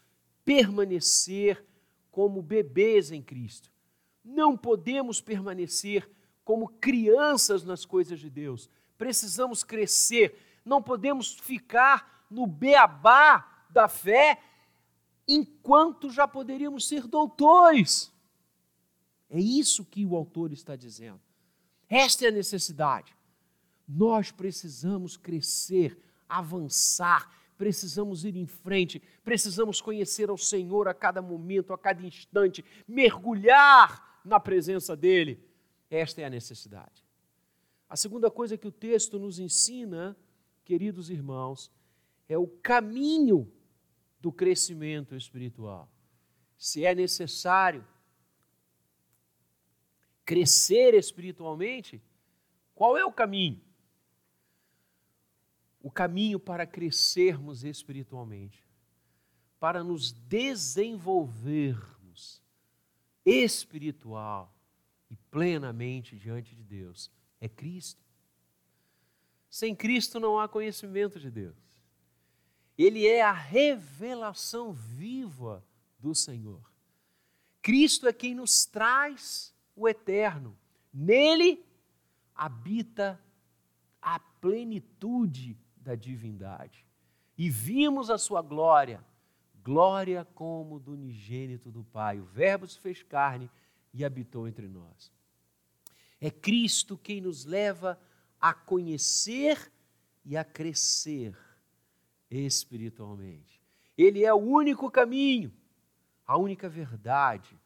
permanecer 0.46 1.62
como 2.10 2.42
bebês 2.42 3.12
em 3.12 3.22
Cristo. 3.22 3.70
Não 4.24 4.56
podemos 4.56 5.20
permanecer 5.20 6.10
como 6.46 6.70
crianças 6.70 7.66
nas 7.66 7.84
coisas 7.84 8.22
de 8.22 8.30
Deus. 8.30 8.70
Precisamos 8.98 9.66
crescer. 9.66 10.62
Não 10.63 10.82
podemos 10.82 11.38
ficar 11.40 12.25
no 12.32 12.48
beabá 12.48 13.66
da 13.70 13.90
fé 13.90 14.42
enquanto 15.28 16.10
já 16.10 16.25
poderíamos 16.25 16.88
ser 16.88 17.06
doutores. 17.06 18.13
É 19.30 19.40
isso 19.42 19.84
que 19.84 20.06
o 20.06 20.16
autor 20.16 20.54
está 20.54 20.78
dizendo. 20.78 21.20
Esta 21.92 22.24
é 22.24 22.30
a 22.30 22.32
necessidade. 22.32 23.14
Nós 23.86 24.32
precisamos 24.32 25.18
crescer, 25.18 26.02
avançar, 26.30 27.30
precisamos 27.58 28.24
ir 28.24 28.38
em 28.38 28.46
frente, 28.46 29.02
precisamos 29.26 29.82
conhecer 29.82 30.30
ao 30.30 30.38
Senhor 30.38 30.88
a 30.88 30.94
cada 30.94 31.22
momento, 31.22 31.74
a 31.74 31.78
cada 31.78 32.02
instante, 32.02 32.64
mergulhar 32.88 34.22
na 34.24 34.40
presença 34.40 34.96
dEle. 34.96 35.46
Esta 35.90 36.22
é 36.22 36.24
a 36.24 36.30
necessidade. 36.30 37.04
A 37.90 37.98
segunda 37.98 38.32
coisa 38.32 38.58
que 38.58 38.70
o 38.70 38.72
texto 38.72 39.20
nos 39.20 39.38
ensina, 39.38 40.16
queridos 40.64 41.10
irmãos, 41.10 41.70
é 42.30 42.38
o 42.38 42.48
caminho 42.48 43.52
do 44.22 44.32
crescimento 44.32 45.14
espiritual. 45.14 45.92
Se 46.58 46.86
é 46.86 46.96
necessário 46.96 47.86
crescer 50.25 50.94
espiritualmente, 50.94 52.01
qual 52.74 52.98
é 52.98 53.06
o 53.06 53.12
caminho? 53.12 53.62
O 55.82 55.92
caminho 55.92 56.40
para 56.40 56.66
crescermos 56.66 57.63
espiritualmente, 57.63 58.66
para 59.60 59.84
nos 59.84 60.12
desenvolvermos 60.12 62.42
espiritual 63.25 64.54
e 65.10 65.16
plenamente 65.16 66.18
diante 66.18 66.56
de 66.56 66.63
Deus 66.63 67.12
é 67.40 67.50
Cristo. 67.50 68.01
Sem 69.50 69.75
Cristo 69.75 70.20
não 70.20 70.40
há 70.40 70.48
conhecimento 70.48 71.20
de 71.20 71.30
Deus. 71.30 71.58
Ele 72.78 73.06
é 73.06 73.22
a 73.22 73.34
revelação 73.34 74.72
viva 74.72 75.63
do 76.00 76.16
Senhor. 76.16 76.72
Cristo 77.62 78.08
é 78.08 78.13
quem 78.13 78.34
nos 78.34 78.66
traz 78.66 79.54
o 79.82 79.90
eterno. 79.90 80.58
Nele 80.94 81.66
habita 82.36 83.20
a 84.02 84.20
plenitude 84.20 85.58
da 85.77 85.96
divindade. 85.96 86.86
E 87.38 87.50
vimos 87.50 88.10
a 88.10 88.18
sua 88.18 88.42
glória, 88.42 89.03
glória 89.64 90.25
como 90.36 90.79
do 90.79 90.94
unigênito 90.94 91.72
do 91.72 91.84
Pai. 91.84 92.20
O 92.20 92.25
Verbo 92.25 92.68
se 92.68 92.79
fez 92.79 93.01
carne 93.03 93.50
e 93.94 94.05
habitou 94.05 94.48
entre 94.48 94.68
nós. 94.68 95.12
É 96.20 96.29
Cristo 96.29 96.98
quem 96.98 97.20
nos 97.20 97.46
leva 97.46 98.00
a 98.40 98.53
conhecer 98.53 99.72
e 100.24 100.38
a 100.38 100.44
crescer 100.44 101.36
espiritualmente. 102.29 103.62
Ele 103.98 104.24
é 104.24 104.34
o 104.34 104.38
único 104.38 104.90
caminho, 104.90 105.51
a 106.25 106.38
única 106.38 106.70
verdade 106.70 107.60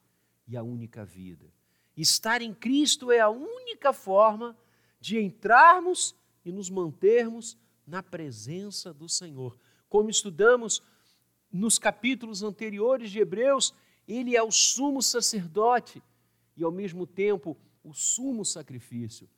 e 0.48 0.56
a 0.56 0.63
única 0.63 1.04
vida. 1.06 1.55
Estar 1.96 2.42
em 2.42 2.54
Cristo 2.54 3.12
é 3.12 3.20
a 3.20 3.30
única 3.30 3.94
forma 3.94 4.58
de 5.00 5.20
entrarmos 5.20 6.16
e 6.44 6.52
nos 6.52 6.70
mantermos 6.70 7.58
na 7.88 8.04
presença 8.04 8.94
do 8.94 9.08
Senhor. 9.08 9.58
Como 9.88 10.10
estudamos 10.10 10.84
nos 11.52 11.80
capítulos 11.80 12.44
anteriores 12.44 13.10
de 13.12 13.20
Hebreus, 13.20 13.74
ele 14.08 14.36
é 14.36 14.44
o 14.44 14.52
sumo 14.52 15.02
sacerdote 15.02 16.04
e, 16.58 16.64
ao 16.64 16.72
mesmo 16.72 17.08
tempo, 17.08 17.58
o 17.84 17.94
sumo 17.94 18.44
sacrifício. 18.44 19.30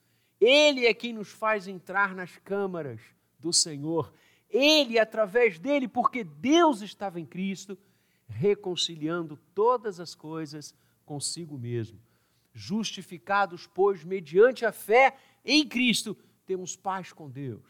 Ele 0.42 0.88
é 0.88 0.94
quem 0.94 1.14
nos 1.14 1.30
faz 1.30 1.68
entrar 1.68 2.16
nas 2.16 2.38
câmaras 2.38 3.02
do 3.38 3.54
Senhor. 3.54 4.12
Ele, 4.50 4.98
através 4.98 5.60
dele, 5.60 5.88
porque 5.88 6.24
Deus 6.24 6.82
estava 6.82 7.20
em 7.20 7.26
Cristo, 7.26 7.78
reconciliando 8.28 9.38
todas 9.54 10.00
as 10.00 10.16
coisas 10.16 10.74
consigo 11.06 11.58
mesmo 11.58 12.07
Justificados, 12.60 13.68
pois, 13.68 14.04
mediante 14.04 14.66
a 14.66 14.72
fé 14.72 15.16
em 15.46 15.64
Cristo, 15.68 16.18
temos 16.44 16.76
paz 16.76 17.14
com 17.14 17.30
Deus. 17.30 17.62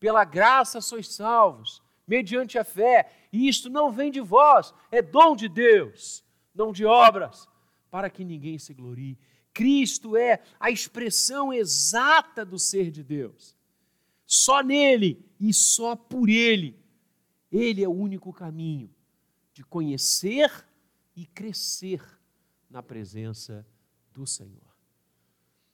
Pela 0.00 0.24
graça 0.24 0.80
sois 0.80 1.06
salvos, 1.06 1.80
mediante 2.04 2.58
a 2.58 2.64
fé, 2.64 3.12
e 3.32 3.48
isto 3.48 3.70
não 3.70 3.92
vem 3.92 4.10
de 4.10 4.20
vós, 4.20 4.74
é 4.90 5.00
dom 5.00 5.36
de 5.36 5.48
Deus, 5.48 6.24
não 6.52 6.72
de 6.72 6.84
obras, 6.84 7.48
para 7.92 8.10
que 8.10 8.24
ninguém 8.24 8.58
se 8.58 8.74
glorie. 8.74 9.16
Cristo 9.54 10.16
é 10.16 10.42
a 10.58 10.68
expressão 10.68 11.52
exata 11.52 12.44
do 12.44 12.58
ser 12.58 12.90
de 12.90 13.04
Deus. 13.04 13.56
Só 14.26 14.64
nele 14.64 15.24
e 15.38 15.54
só 15.54 15.94
por 15.94 16.28
ele, 16.28 16.76
ele 17.52 17.84
é 17.84 17.88
o 17.88 17.92
único 17.92 18.32
caminho 18.32 18.92
de 19.52 19.62
conhecer 19.62 20.50
e 21.14 21.24
crescer 21.24 22.02
na 22.68 22.82
presença 22.82 23.64
do 24.12 24.26
Senhor. 24.26 24.76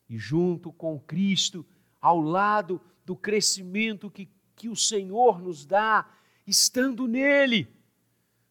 E 0.08 0.18
junto 0.18 0.72
com 0.72 0.98
Cristo, 0.98 1.66
ao 2.00 2.20
lado 2.20 2.80
do 3.04 3.16
crescimento 3.16 4.10
que, 4.10 4.28
que 4.54 4.68
o 4.68 4.76
Senhor 4.76 5.40
nos 5.40 5.66
dá, 5.66 6.10
estando 6.46 7.06
nele, 7.06 7.68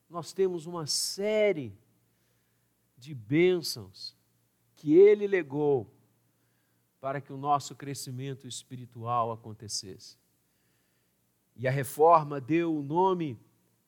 nós 0.10 0.34
temos 0.34 0.66
uma 0.66 0.86
série 0.86 1.78
de 2.98 3.14
bênçãos 3.14 4.16
que 4.76 4.94
ele 4.94 5.28
legou 5.28 5.92
para 7.00 7.22
que 7.22 7.32
o 7.32 7.38
nosso 7.38 7.76
crescimento 7.76 8.48
espiritual 8.48 9.32
acontecesse. 9.32 10.18
E 11.56 11.68
a 11.68 11.72
reforma 11.72 12.40
deu 12.40 12.76
o 12.76 12.84
nome 12.84 13.40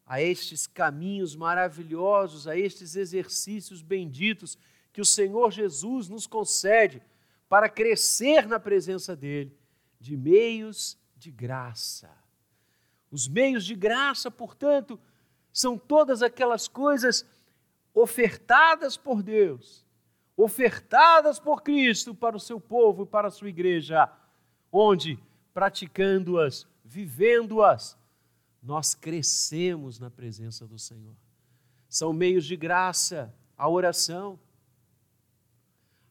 a 0.06 0.22
estes 0.22 0.66
caminhos 0.66 1.36
maravilhosos, 1.36 2.48
a 2.48 2.58
estes 2.58 2.96
exercícios 2.96 3.82
benditos 3.82 4.58
que 4.92 5.02
o 5.02 5.06
Senhor 5.06 5.52
Jesus 5.52 6.10
nos 6.10 6.26
concede 6.26 7.02
para 7.48 7.70
crescer 7.70 8.48
na 8.48 8.60
presença 8.60 9.16
dEle, 9.16 9.58
de 10.00 10.16
meios 10.16 10.98
de 11.18 11.32
graça. 11.32 12.10
Os 13.12 13.28
meios 13.28 13.66
de 13.66 13.76
graça, 13.76 14.30
portanto, 14.30 15.00
são 15.52 15.78
todas 15.78 16.22
aquelas 16.22 16.68
coisas 16.68 17.26
ofertadas 17.94 18.96
por 18.96 19.24
Deus, 19.24 19.86
ofertadas 20.38 21.40
por 21.40 21.64
Cristo 21.64 22.14
para 22.14 22.38
o 22.38 22.40
seu 22.40 22.62
povo 22.62 23.04
e 23.04 23.08
para 23.08 23.28
a 23.28 23.32
sua 23.32 23.50
igreja, 23.50 24.10
onde, 24.72 25.20
praticando-as, 25.54 26.68
vivendo-as, 26.86 27.98
nós 28.62 28.94
crescemos 28.94 30.00
na 30.00 30.10
presença 30.10 30.68
do 30.68 30.78
Senhor. 30.78 31.16
São 31.88 32.14
meios 32.14 32.46
de 32.46 32.56
graça, 32.56 33.34
a 33.58 33.68
oração, 33.68 34.40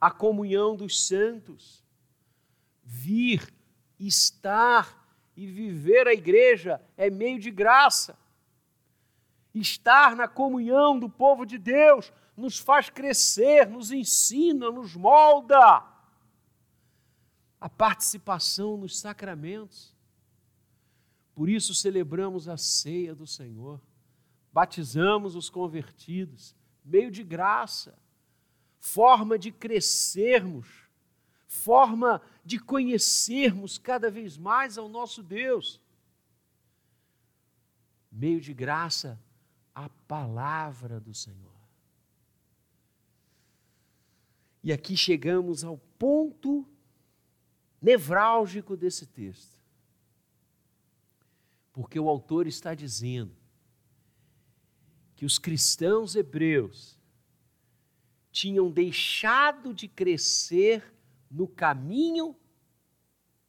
a 0.00 0.10
comunhão 0.10 0.76
dos 0.76 1.06
santos, 1.06 1.84
vir, 2.84 3.52
estar 3.98 5.06
e 5.36 5.46
viver 5.46 6.06
a 6.06 6.12
igreja 6.12 6.80
é 6.96 7.10
meio 7.10 7.38
de 7.38 7.50
graça. 7.50 8.18
Estar 9.54 10.14
na 10.14 10.28
comunhão 10.28 10.98
do 10.98 11.08
povo 11.08 11.44
de 11.44 11.58
Deus 11.58 12.12
nos 12.36 12.58
faz 12.58 12.88
crescer, 12.88 13.68
nos 13.68 13.90
ensina, 13.90 14.70
nos 14.70 14.94
molda. 14.94 15.84
A 17.60 17.68
participação 17.68 18.76
nos 18.76 19.00
sacramentos. 19.00 19.96
Por 21.34 21.48
isso 21.48 21.74
celebramos 21.74 22.48
a 22.48 22.56
ceia 22.56 23.14
do 23.14 23.26
Senhor, 23.26 23.80
batizamos 24.52 25.36
os 25.36 25.48
convertidos, 25.48 26.54
meio 26.84 27.10
de 27.10 27.22
graça 27.22 27.96
forma 28.78 29.38
de 29.38 29.50
crescermos, 29.50 30.68
forma 31.46 32.22
de 32.44 32.58
conhecermos 32.58 33.78
cada 33.78 34.10
vez 34.10 34.36
mais 34.36 34.78
ao 34.78 34.88
nosso 34.88 35.22
Deus. 35.22 35.80
Meio 38.10 38.40
de 38.40 38.54
graça, 38.54 39.20
a 39.74 39.88
palavra 39.88 40.98
do 40.98 41.14
Senhor. 41.14 41.48
E 44.62 44.72
aqui 44.72 44.96
chegamos 44.96 45.62
ao 45.64 45.78
ponto 45.98 46.66
nevrálgico 47.80 48.76
desse 48.76 49.06
texto. 49.06 49.58
Porque 51.72 51.98
o 51.98 52.08
autor 52.08 52.46
está 52.46 52.74
dizendo 52.74 53.36
que 55.14 55.24
os 55.24 55.38
cristãos 55.38 56.16
hebreus 56.16 56.97
tinham 58.38 58.70
deixado 58.70 59.74
de 59.74 59.88
crescer 59.88 60.94
no 61.28 61.48
caminho 61.48 62.36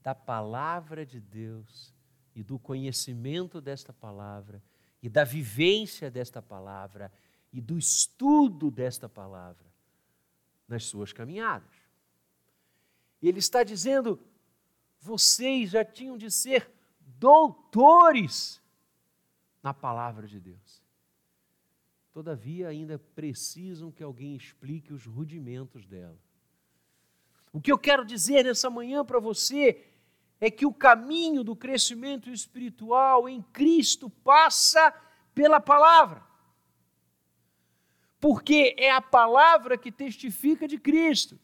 da 0.01 0.15
palavra 0.15 1.05
de 1.05 1.19
Deus 1.19 1.93
e 2.33 2.41
do 2.41 2.57
conhecimento 2.57 3.61
desta 3.61 3.93
palavra 3.93 4.63
e 4.99 5.07
da 5.07 5.23
vivência 5.23 6.09
desta 6.09 6.41
palavra 6.41 7.13
e 7.53 7.61
do 7.61 7.77
estudo 7.77 8.71
desta 8.71 9.07
palavra 9.07 9.67
nas 10.67 10.85
suas 10.85 11.13
caminhadas. 11.13 11.75
Ele 13.21 13.37
está 13.37 13.63
dizendo: 13.63 14.19
vocês 14.99 15.69
já 15.69 15.85
tinham 15.85 16.17
de 16.17 16.31
ser 16.31 16.67
doutores 16.99 18.59
na 19.61 19.71
palavra 19.71 20.25
de 20.25 20.39
Deus. 20.39 20.81
Todavia, 22.19 22.67
ainda 22.67 22.99
precisam 22.99 23.93
que 23.93 24.03
alguém 24.03 24.35
explique 24.35 24.91
os 24.91 25.05
rudimentos 25.05 25.85
dela. 25.85 26.19
O 27.53 27.61
que 27.61 27.71
eu 27.71 27.79
quero 27.79 28.03
dizer 28.03 28.43
nessa 28.43 28.69
manhã 28.69 29.05
para 29.05 29.21
você 29.21 29.85
é 30.37 30.51
que 30.51 30.65
o 30.65 30.73
caminho 30.73 31.45
do 31.45 31.55
crescimento 31.55 32.29
espiritual 32.29 33.29
em 33.29 33.41
Cristo 33.41 34.09
passa 34.09 34.93
pela 35.33 35.61
palavra. 35.61 36.21
Porque 38.19 38.75
é 38.77 38.91
a 38.91 39.01
palavra 39.01 39.77
que 39.77 39.89
testifica 39.89 40.67
de 40.67 40.77
Cristo. 40.77 41.39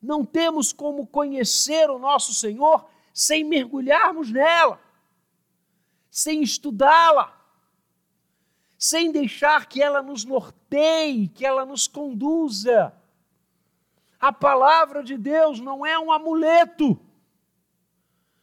Não 0.00 0.24
temos 0.24 0.72
como 0.72 1.06
conhecer 1.06 1.90
o 1.90 1.98
nosso 1.98 2.32
Senhor 2.32 2.88
sem 3.12 3.44
mergulharmos 3.44 4.32
nela, 4.32 4.80
sem 6.10 6.42
estudá-la, 6.42 7.41
sem 8.82 9.12
deixar 9.12 9.66
que 9.66 9.80
ela 9.80 10.02
nos 10.02 10.24
norteie, 10.24 11.28
que 11.28 11.46
ela 11.46 11.64
nos 11.64 11.86
conduza. 11.86 12.92
A 14.18 14.32
palavra 14.32 15.04
de 15.04 15.16
Deus 15.16 15.60
não 15.60 15.86
é 15.86 15.96
um 15.96 16.10
amuleto. 16.10 17.00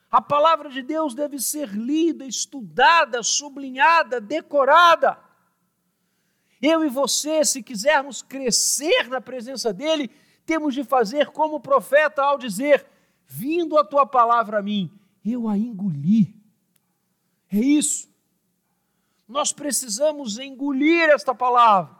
A 0.10 0.22
palavra 0.22 0.70
de 0.70 0.82
Deus 0.82 1.14
deve 1.14 1.40
ser 1.40 1.68
lida, 1.68 2.24
estudada, 2.24 3.22
sublinhada, 3.22 4.22
decorada. 4.22 5.20
Eu 6.62 6.86
e 6.86 6.90
você, 6.90 7.44
se 7.44 7.62
quisermos 7.62 8.22
crescer 8.22 9.10
na 9.10 9.20
presença 9.20 9.74
dEle, 9.74 10.10
temos 10.46 10.74
de 10.74 10.86
fazer 10.86 11.32
como 11.32 11.58
o 11.58 11.62
profeta 11.62 12.24
ao 12.24 12.38
dizer: 12.38 12.88
Vindo 13.28 13.78
a 13.78 13.84
tua 13.84 14.06
palavra 14.06 14.60
a 14.60 14.64
mim, 14.64 14.90
eu 15.26 15.50
a 15.50 15.58
engoli. 15.58 16.34
É 17.52 17.58
isso. 17.58 18.09
Nós 19.30 19.54
precisamos 19.54 20.40
engolir 20.40 21.08
esta 21.12 21.36
palavra, 21.36 21.96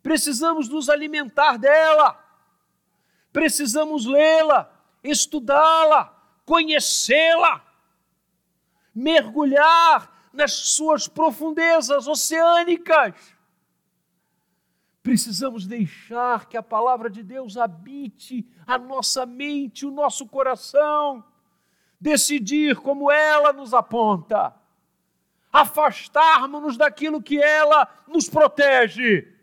precisamos 0.00 0.68
nos 0.68 0.88
alimentar 0.88 1.58
dela, 1.58 2.16
precisamos 3.32 4.06
lê-la, 4.06 4.72
estudá-la, 5.02 6.16
conhecê-la, 6.46 7.60
mergulhar 8.94 10.30
nas 10.32 10.52
suas 10.52 11.08
profundezas 11.08 12.06
oceânicas. 12.06 13.36
Precisamos 15.02 15.66
deixar 15.66 16.46
que 16.46 16.56
a 16.56 16.62
palavra 16.62 17.10
de 17.10 17.24
Deus 17.24 17.56
habite 17.56 18.48
a 18.64 18.78
nossa 18.78 19.26
mente, 19.26 19.84
o 19.84 19.90
nosso 19.90 20.24
coração, 20.28 21.24
decidir 22.00 22.76
como 22.76 23.10
ela 23.10 23.52
nos 23.52 23.74
aponta, 23.74 24.54
afastarmos-nos 25.60 26.76
daquilo 26.76 27.22
que 27.22 27.40
ela 27.40 27.88
nos 28.06 28.28
protege. 28.28 29.34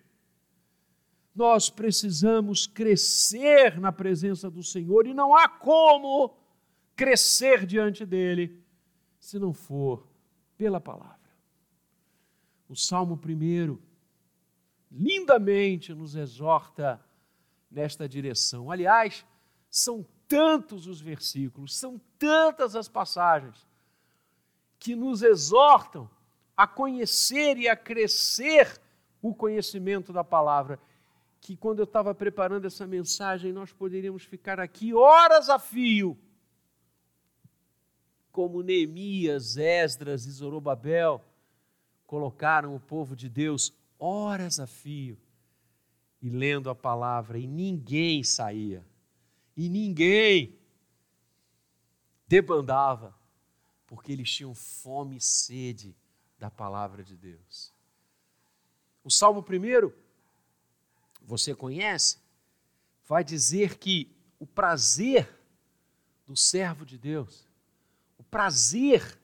Nós 1.36 1.70
precisamos 1.70 2.66
crescer 2.66 3.80
na 3.80 3.92
presença 3.92 4.50
do 4.50 4.64
Senhor 4.64 5.06
e 5.06 5.14
não 5.14 5.36
há 5.36 5.50
como 5.50 6.38
crescer 6.96 7.66
diante 7.66 8.06
dele 8.06 8.64
se 9.20 9.38
não 9.38 9.54
for 9.54 10.08
pela 10.58 10.80
palavra. 10.80 11.16
O 12.70 12.76
Salmo 12.76 13.18
primeiro 13.18 13.82
lindamente 14.90 15.94
nos 15.94 16.16
exorta 16.16 17.04
nesta 17.70 18.08
direção. 18.08 18.72
Aliás, 18.72 19.26
são 19.70 20.06
tantos 20.28 20.88
os 20.88 21.02
versículos, 21.02 21.78
são 21.78 22.00
tantas 22.18 22.76
as 22.76 22.88
passagens 22.88 23.68
que 24.86 24.96
nos 24.96 25.24
exortam 25.24 26.08
a 26.56 26.68
conhecer 26.68 27.58
e 27.58 27.68
a 27.68 27.76
crescer 27.76 28.80
o 29.20 29.34
conhecimento 29.34 30.14
da 30.14 30.24
palavra. 30.24 30.80
Que 31.42 31.58
quando 31.58 31.80
eu 31.80 31.86
estava 31.86 32.14
preparando 32.14 32.68
essa 32.68 32.86
mensagem, 32.86 33.52
nós 33.52 33.74
poderíamos 33.74 34.26
ficar 34.26 34.60
aqui 34.60 34.94
horas 34.94 35.50
a 35.50 35.58
fio, 35.58 36.16
como 38.32 38.62
Neemias, 38.62 39.58
Esdras 39.58 40.28
e 40.28 40.32
Zorobabel 40.32 41.20
colocaram 42.06 42.76
o 42.76 42.80
povo 42.80 43.16
de 43.16 43.28
Deus 43.28 43.74
horas 43.98 44.60
a 44.60 44.68
fio, 44.68 45.18
e 46.22 46.30
lendo 46.30 46.70
a 46.70 46.76
palavra, 46.76 47.40
e 47.40 47.48
ninguém 47.48 48.24
saía, 48.24 48.86
e 49.58 49.68
ninguém 49.68 50.60
debandava, 52.28 53.25
porque 53.96 54.12
eles 54.12 54.30
tinham 54.30 54.54
fome 54.54 55.16
e 55.16 55.22
sede 55.22 55.96
da 56.38 56.52
palavra 56.52 57.02
de 57.02 57.16
Deus. 57.16 57.72
O 59.06 59.10
Salmo 59.10 59.42
primeiro, 59.42 59.96
você 61.22 61.56
conhece, 61.56 62.18
vai 63.08 63.24
dizer 63.24 63.78
que 63.78 64.14
o 64.38 64.46
prazer 64.46 65.34
do 66.26 66.36
servo 66.36 66.86
de 66.86 66.98
Deus, 66.98 67.48
o 68.18 68.24
prazer, 68.24 69.18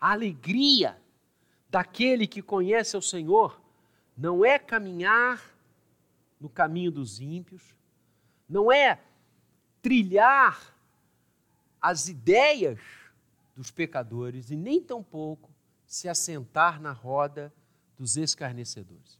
a 0.00 0.12
alegria 0.12 0.98
daquele 1.68 2.26
que 2.26 2.40
conhece 2.40 2.96
o 2.96 3.02
Senhor, 3.02 3.60
não 4.16 4.42
é 4.42 4.58
caminhar 4.58 5.44
no 6.40 6.48
caminho 6.48 6.90
dos 6.90 7.20
ímpios, 7.20 7.76
não 8.48 8.72
é 8.72 8.98
trilhar 9.82 10.74
as 11.82 12.08
ideias 12.08 12.80
dos 13.54 13.70
pecadores 13.70 14.50
e 14.50 14.56
nem 14.56 14.80
tampouco 14.80 15.50
se 15.86 16.08
assentar 16.08 16.80
na 16.80 16.92
roda 16.92 17.52
dos 17.96 18.16
escarnecedores. 18.16 19.18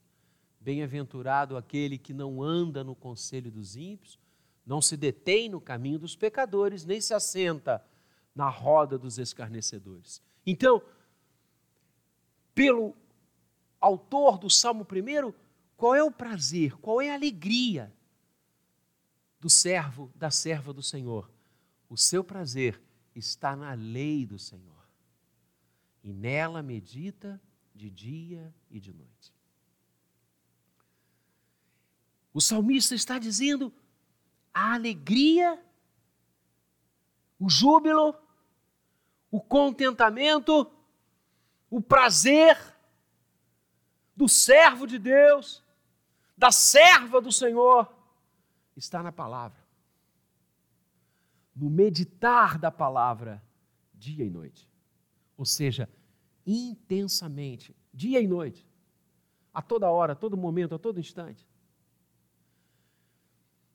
Bem-aventurado 0.60 1.56
aquele 1.56 1.98
que 1.98 2.12
não 2.12 2.42
anda 2.42 2.84
no 2.84 2.94
conselho 2.94 3.50
dos 3.50 3.76
ímpios, 3.76 4.18
não 4.64 4.80
se 4.80 4.96
detém 4.96 5.48
no 5.48 5.60
caminho 5.60 5.98
dos 5.98 6.14
pecadores, 6.14 6.84
nem 6.84 7.00
se 7.00 7.12
assenta 7.12 7.84
na 8.34 8.48
roda 8.48 8.98
dos 8.98 9.18
escarnecedores. 9.18 10.22
Então, 10.46 10.82
pelo 12.54 12.94
autor 13.80 14.38
do 14.38 14.50
Salmo 14.50 14.84
1, 14.84 15.32
qual 15.76 15.94
é 15.94 16.02
o 16.02 16.10
prazer, 16.10 16.76
qual 16.76 17.00
é 17.00 17.10
a 17.10 17.14
alegria 17.14 17.92
do 19.40 19.48
servo, 19.48 20.12
da 20.14 20.30
serva 20.30 20.72
do 20.72 20.82
Senhor? 20.82 21.30
O 21.88 21.96
seu 21.96 22.22
prazer 22.22 22.80
está 23.14 23.56
na 23.56 23.74
lei 23.74 24.24
do 24.24 24.38
Senhor. 24.38 24.86
E 26.02 26.12
nela 26.12 26.62
medita 26.62 27.40
de 27.74 27.90
dia 27.90 28.54
e 28.70 28.80
de 28.80 28.92
noite. 28.92 29.32
O 32.32 32.40
salmista 32.40 32.94
está 32.94 33.18
dizendo 33.18 33.72
a 34.52 34.74
alegria, 34.74 35.62
o 37.38 37.48
júbilo, 37.48 38.14
o 39.30 39.40
contentamento, 39.40 40.70
o 41.68 41.80
prazer 41.80 42.58
do 44.14 44.28
servo 44.28 44.86
de 44.86 44.98
Deus, 44.98 45.62
da 46.36 46.50
serva 46.50 47.20
do 47.20 47.32
Senhor, 47.32 47.92
está 48.76 49.02
na 49.02 49.12
palavra. 49.12 49.58
No 51.54 51.68
meditar 51.68 52.58
da 52.58 52.70
palavra, 52.70 53.42
dia 53.94 54.24
e 54.24 54.30
noite. 54.30 54.68
Ou 55.36 55.44
seja, 55.44 55.88
intensamente, 56.46 57.76
dia 57.92 58.20
e 58.20 58.26
noite, 58.26 58.66
a 59.52 59.60
toda 59.60 59.90
hora, 59.90 60.12
a 60.12 60.16
todo 60.16 60.36
momento, 60.36 60.74
a 60.74 60.78
todo 60.78 61.00
instante. 61.00 61.46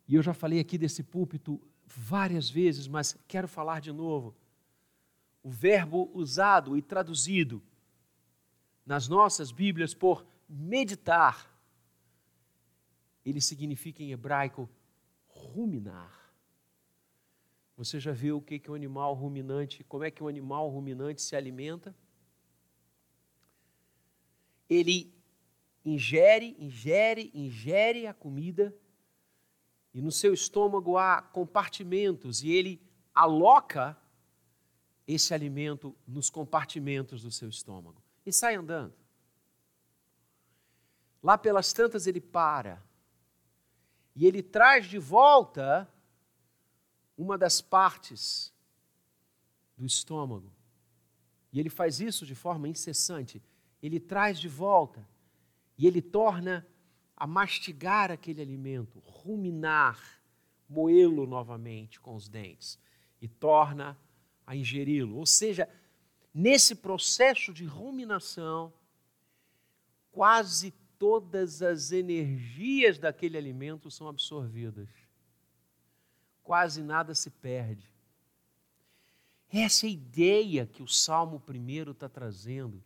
E 0.07 0.15
eu 0.15 0.21
já 0.21 0.33
falei 0.33 0.59
aqui 0.59 0.77
desse 0.77 1.03
púlpito 1.03 1.61
várias 1.85 2.49
vezes, 2.49 2.87
mas 2.87 3.17
quero 3.27 3.47
falar 3.47 3.81
de 3.81 3.91
novo. 3.91 4.35
O 5.43 5.49
verbo 5.49 6.09
usado 6.13 6.77
e 6.77 6.81
traduzido 6.81 7.61
nas 8.85 9.07
nossas 9.07 9.51
Bíblias 9.51 9.93
por 9.93 10.25
meditar, 10.47 11.51
ele 13.25 13.41
significa 13.41 14.03
em 14.03 14.11
hebraico 14.11 14.69
ruminar. 15.27 16.24
Você 17.77 17.99
já 17.99 18.13
viu 18.13 18.37
o 18.37 18.41
que 18.41 18.61
é 18.65 18.71
um 18.71 18.75
animal 18.75 19.13
ruminante? 19.13 19.83
Como 19.83 20.03
é 20.03 20.11
que 20.11 20.23
um 20.23 20.27
animal 20.27 20.69
ruminante 20.69 21.21
se 21.21 21.35
alimenta? 21.35 21.93
Ele 24.69 25.13
ingere, 25.83 26.55
ingere, 26.57 27.31
ingere 27.33 28.07
a 28.07 28.13
comida 28.13 28.75
e 29.93 30.01
no 30.01 30.11
seu 30.11 30.33
estômago 30.33 30.97
há 30.97 31.21
compartimentos 31.21 32.43
e 32.43 32.49
ele 32.51 32.81
aloca 33.13 33.97
esse 35.07 35.33
alimento 35.33 35.95
nos 36.07 36.29
compartimentos 36.29 37.21
do 37.21 37.31
seu 37.31 37.49
estômago 37.49 38.01
e 38.25 38.31
sai 38.31 38.55
andando. 38.55 38.93
Lá 41.21 41.37
pelas 41.37 41.73
tantas 41.73 42.07
ele 42.07 42.21
para 42.21 42.81
e 44.15 44.25
ele 44.25 44.41
traz 44.41 44.85
de 44.85 44.97
volta 44.97 45.87
uma 47.17 47.37
das 47.37 47.61
partes 47.61 48.53
do 49.77 49.85
estômago. 49.85 50.51
E 51.51 51.59
ele 51.59 51.69
faz 51.69 51.99
isso 51.99 52.25
de 52.25 52.35
forma 52.35 52.67
incessante. 52.67 53.41
Ele 53.81 53.99
traz 53.99 54.39
de 54.39 54.47
volta 54.47 55.07
e 55.77 55.87
ele 55.87 56.01
torna 56.01 56.67
a 57.15 57.25
mastigar 57.25 58.11
aquele 58.11 58.41
alimento, 58.41 58.99
ruminar, 59.05 60.21
moê-lo 60.67 61.25
novamente 61.25 61.99
com 61.99 62.15
os 62.15 62.27
dentes 62.27 62.77
e 63.21 63.27
torna 63.27 63.97
a 64.45 64.55
ingeri-lo. 64.55 65.17
Ou 65.17 65.25
seja, 65.25 65.69
nesse 66.33 66.75
processo 66.75 67.53
de 67.53 67.65
ruminação, 67.65 68.73
quase 70.11 70.71
todas 70.97 71.61
as 71.61 71.91
energias 71.91 72.97
daquele 72.97 73.37
alimento 73.37 73.89
são 73.89 74.07
absorvidas. 74.07 74.89
Quase 76.45 76.83
nada 76.83 77.15
se 77.15 77.31
perde. 77.31 77.91
Essa 79.51 79.87
é 79.87 79.89
a 79.89 79.93
ideia 79.93 80.65
que 80.67 80.83
o 80.83 80.87
Salmo 80.87 81.41
1 81.49 81.91
está 81.91 82.07
trazendo 82.07 82.83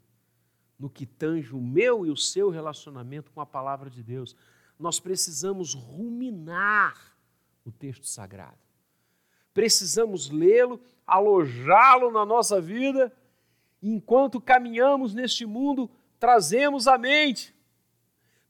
no 0.80 0.90
que 0.90 1.06
tange 1.06 1.54
o 1.54 1.60
meu 1.60 2.06
e 2.06 2.10
o 2.10 2.16
seu 2.16 2.50
relacionamento 2.50 3.32
com 3.32 3.42
a 3.42 3.46
palavra 3.46 3.90
de 3.90 4.02
Deus. 4.02 4.34
Nós 4.80 4.98
precisamos 4.98 5.74
ruminar 5.74 7.18
o 7.66 7.72
texto 7.72 8.08
sagrado. 8.08 8.58
Precisamos 9.54 10.30
lê-lo, 10.30 10.80
alojá-lo 11.06 12.12
na 12.12 12.26
nossa 12.26 12.62
vida, 12.62 13.12
e 13.82 13.92
enquanto 13.92 14.40
caminhamos 14.40 15.14
neste 15.14 15.46
mundo, 15.46 15.92
trazemos 16.18 16.88
à 16.88 16.98
mente, 16.98 17.54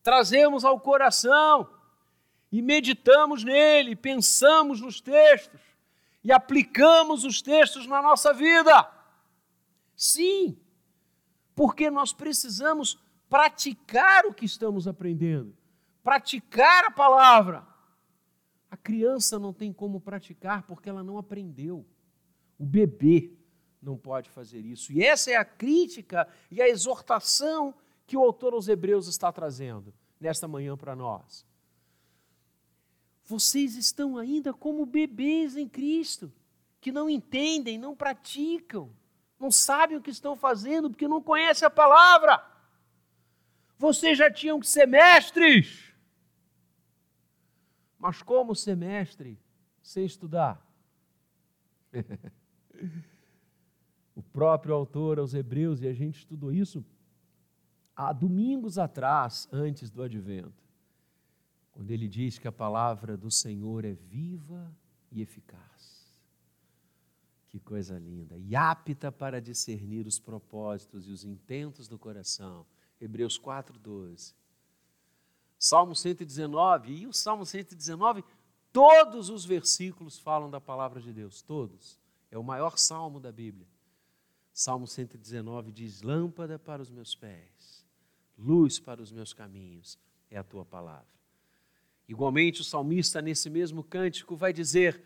trazemos 0.04 0.64
ao 0.64 0.80
coração 0.80 1.79
e 2.52 2.62
meditamos 2.62 3.44
nele, 3.44 3.96
pensamos 3.96 4.82
nos 4.82 5.00
textos 5.00 5.62
e 6.24 6.32
aplicamos 6.32 7.24
os 7.24 7.42
textos 7.42 7.86
na 7.86 8.02
nossa 8.02 8.34
vida. 8.34 8.90
Sim, 9.96 10.58
porque 11.56 11.90
nós 11.90 12.14
precisamos 12.14 12.98
praticar 13.30 14.26
o 14.26 14.34
que 14.34 14.46
estamos 14.46 14.88
aprendendo, 14.88 15.56
praticar 16.04 16.86
a 16.86 16.92
palavra. 16.92 17.68
A 18.72 18.78
criança 18.78 19.38
não 19.38 19.54
tem 19.54 19.72
como 19.72 20.00
praticar 20.00 20.64
porque 20.64 20.90
ela 20.90 21.04
não 21.04 21.18
aprendeu. 21.18 21.86
O 22.58 22.66
bebê 22.66 23.32
não 23.82 23.98
pode 23.98 24.30
fazer 24.30 24.60
isso. 24.60 24.92
E 24.92 25.04
essa 25.04 25.32
é 25.32 25.36
a 25.36 25.46
crítica 25.46 26.28
e 26.52 26.62
a 26.62 26.68
exortação 26.68 27.74
que 28.06 28.18
o 28.18 28.24
autor 28.24 28.54
aos 28.54 28.68
Hebreus 28.68 29.08
está 29.08 29.32
trazendo 29.32 29.94
nesta 30.20 30.48
manhã 30.48 30.76
para 30.76 30.96
nós. 30.96 31.46
Vocês 33.30 33.76
estão 33.76 34.18
ainda 34.18 34.54
como 34.54 34.86
bebês 34.86 35.56
em 35.56 35.70
Cristo, 35.70 36.34
que 36.82 36.92
não 36.92 37.10
entendem, 37.10 37.78
não 37.78 37.96
praticam 37.96 38.92
não 39.40 39.50
sabem 39.50 39.98
o 39.98 40.02
que 40.02 40.10
estão 40.10 40.36
fazendo 40.36 40.90
porque 40.90 41.08
não 41.08 41.22
conhecem 41.22 41.66
a 41.66 41.72
palavra. 41.72 42.44
Vocês 43.78 44.18
já 44.18 44.30
tinham 44.30 44.60
que 44.60 44.68
ser 44.68 44.86
mestres. 44.86 45.94
Mas 47.98 48.22
como 48.22 48.54
ser 48.54 48.76
mestre 48.76 49.40
sem 49.82 50.06
estudar? 50.06 50.62
o 54.14 54.22
próprio 54.22 54.76
autor 54.76 55.18
aos 55.20 55.34
Hebreus, 55.34 55.82
e 55.82 55.88
a 55.88 55.94
gente 55.94 56.20
estudou 56.20 56.52
isso 56.52 56.86
há 57.96 58.12
domingos 58.12 58.78
atrás, 58.78 59.48
antes 59.52 59.90
do 59.90 60.04
advento, 60.04 60.69
quando 61.80 61.92
ele 61.92 62.10
diz 62.10 62.38
que 62.38 62.46
a 62.46 62.52
palavra 62.52 63.16
do 63.16 63.32
Senhor 63.32 63.86
é 63.86 63.94
viva 63.94 64.70
e 65.10 65.22
eficaz 65.22 66.14
que 67.48 67.58
coisa 67.58 67.98
linda. 67.98 68.38
E 68.38 68.54
apta 68.54 69.10
para 69.14 69.40
discernir 69.40 70.06
os 70.06 70.20
propósitos 70.20 71.08
e 71.08 71.10
os 71.10 71.24
intentos 71.24 71.88
do 71.88 71.98
coração. 71.98 72.66
Hebreus 73.00 73.40
4,12. 73.40 74.34
Salmo 75.58 75.96
119, 75.96 76.92
e 76.92 77.08
o 77.08 77.14
Salmo 77.14 77.46
119, 77.46 78.26
todos 78.74 79.30
os 79.30 79.46
versículos 79.46 80.20
falam 80.20 80.50
da 80.50 80.60
palavra 80.60 81.00
de 81.00 81.14
Deus, 81.14 81.42
todos. 81.42 81.98
É 82.30 82.38
o 82.38 82.44
maior 82.44 82.78
salmo 82.78 83.22
da 83.22 83.32
Bíblia. 83.32 83.68
Salmo 84.52 84.86
119 84.86 85.72
diz: 85.72 86.02
Lâmpada 86.02 86.60
para 86.60 86.82
os 86.82 86.90
meus 86.90 87.16
pés, 87.16 87.88
luz 88.38 88.82
para 88.82 89.02
os 89.02 89.14
meus 89.14 89.32
caminhos, 89.32 89.98
é 90.30 90.38
a 90.38 90.44
tua 90.44 90.66
palavra. 90.66 91.19
Igualmente, 92.10 92.62
o 92.62 92.64
salmista, 92.64 93.22
nesse 93.22 93.52
mesmo 93.52 93.84
cântico, 93.84 94.36
vai 94.36 94.52
dizer: 94.52 95.00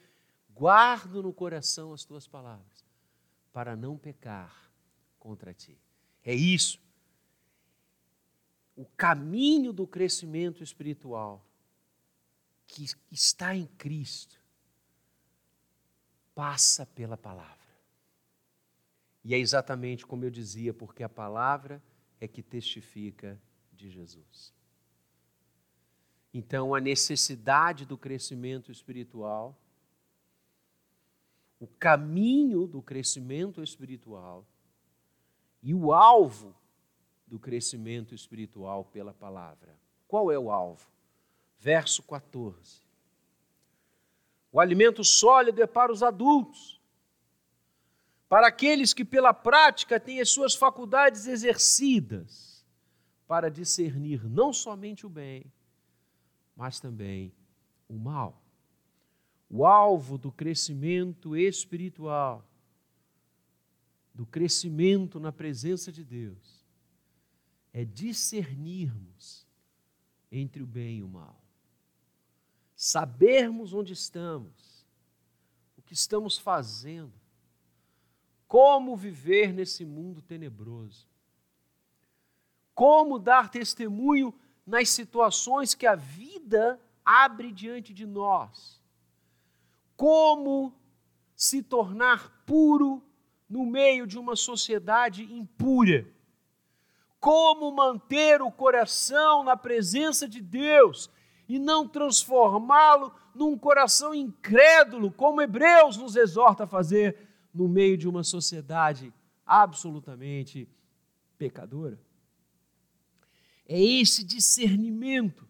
guardo 0.56 1.22
no 1.22 1.34
coração 1.34 1.92
as 1.92 2.06
tuas 2.06 2.26
palavras, 2.26 2.86
para 3.52 3.76
não 3.76 3.98
pecar 3.98 4.72
contra 5.20 5.54
ti. 5.54 5.78
É 6.24 6.34
isso. 6.34 6.82
O 8.74 8.86
caminho 8.86 9.74
do 9.74 9.86
crescimento 9.86 10.64
espiritual 10.64 11.46
que 12.66 12.86
está 13.12 13.54
em 13.54 13.68
Cristo 13.68 14.42
passa 16.34 16.86
pela 16.86 17.18
palavra. 17.18 17.68
E 19.26 19.34
é 19.34 19.38
exatamente 19.38 20.06
como 20.06 20.24
eu 20.24 20.30
dizia, 20.30 20.74
porque 20.74 21.04
a 21.04 21.10
palavra 21.10 21.84
é 22.18 22.30
que 22.30 22.42
testifica 22.42 23.38
de 23.74 23.90
Jesus. 23.90 24.54
Então, 26.34 26.74
a 26.74 26.80
necessidade 26.80 27.86
do 27.86 27.98
crescimento 27.98 28.72
espiritual 28.72 29.56
o 31.64 31.68
caminho 31.80 32.68
do 32.68 32.82
crescimento 32.82 33.64
espiritual 33.64 34.46
e 35.62 35.74
o 35.74 35.94
alvo 35.94 36.54
do 37.26 37.40
crescimento 37.40 38.14
espiritual 38.14 38.84
pela 38.84 39.14
palavra. 39.14 39.74
Qual 40.06 40.30
é 40.30 40.38
o 40.38 40.52
alvo? 40.52 40.86
Verso 41.58 42.04
14. 42.04 42.82
O 44.52 44.60
alimento 44.60 45.06
sólido 45.06 45.64
é 45.64 45.66
para 45.66 45.90
os 45.90 46.04
adultos, 46.04 46.82
para 48.28 48.48
aqueles 48.48 48.94
que 48.94 49.06
pela 49.06 49.34
prática 49.34 50.02
têm 50.02 50.20
as 50.20 50.32
suas 50.32 50.54
faculdades 50.54 51.28
exercidas 51.28 52.66
para 53.26 53.50
discernir 53.50 54.30
não 54.30 54.52
somente 54.52 55.06
o 55.06 55.10
bem, 55.10 55.46
mas 56.56 56.80
também 56.80 57.34
o 57.88 57.98
mal 57.98 58.44
o 59.56 59.68
alvo 59.68 60.18
do 60.18 60.32
crescimento 60.32 61.38
espiritual, 61.38 62.44
do 64.12 64.26
crescimento 64.26 65.20
na 65.20 65.32
presença 65.32 65.92
de 65.92 66.04
Deus, 66.04 66.66
é 67.72 67.86
discernirmos 67.86 69.48
entre 70.32 70.64
o 70.64 70.66
bem 70.66 70.98
e 70.98 71.04
o 71.04 71.08
mal. 71.08 71.40
Sabermos 72.76 73.76
onde 73.76 73.94
estamos, 73.94 74.88
o 75.78 75.84
que 75.84 75.94
estamos 75.94 76.36
fazendo, 76.36 77.14
como 78.48 78.98
viver 78.98 79.54
nesse 79.54 79.86
mundo 79.86 80.20
tenebroso, 80.20 81.08
como 82.74 83.20
dar 83.20 83.52
testemunho 83.52 84.34
nas 84.66 84.90
situações 84.90 85.74
que 85.74 85.86
a 85.86 85.96
vida 85.96 86.80
abre 87.06 87.52
diante 87.52 87.94
de 87.94 88.06
nós 88.06 88.84
como 89.96 90.74
se 91.36 91.62
tornar 91.62 92.44
puro 92.46 93.02
no 93.50 93.66
meio 93.66 94.08
de 94.08 94.18
uma 94.18 94.36
sociedade 94.36 95.24
impura. 95.24 96.08
Como 97.20 97.72
manter 97.72 98.42
o 98.42 98.52
coração 98.52 99.44
na 99.44 99.56
presença 99.56 100.28
de 100.28 100.42
Deus 100.42 101.10
e 101.48 101.58
não 101.58 101.88
transformá-lo 101.88 103.14
num 103.34 103.58
coração 103.58 104.14
incrédulo, 104.14 105.12
como 105.12 105.42
Hebreus 105.42 105.98
nos 105.98 106.16
exorta 106.16 106.66
a 106.66 106.68
fazer 106.68 107.18
no 107.54 107.68
meio 107.68 107.98
de 107.98 108.08
uma 108.08 108.24
sociedade 108.24 109.14
absolutamente 109.46 110.68
pecadora. 111.38 112.00
É 113.66 113.82
esse 113.82 114.24
discernimento 114.24 115.48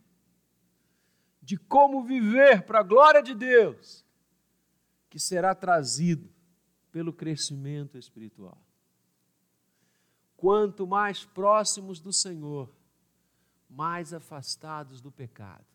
de 1.42 1.58
como 1.58 2.04
viver 2.04 2.64
para 2.64 2.80
a 2.80 2.84
glória 2.84 3.22
de 3.22 3.34
Deus 3.34 4.06
que 5.10 5.20
será 5.20 5.54
trazido 5.54 6.30
pelo 6.92 7.12
crescimento 7.12 7.98
espiritual. 7.98 8.60
Quanto 10.38 10.88
mais 10.88 11.26
próximos 11.26 12.00
do 12.00 12.14
Senhor, 12.14 12.74
mais 13.70 14.14
afastados 14.14 15.02
do 15.02 15.12
pecado. 15.12 15.66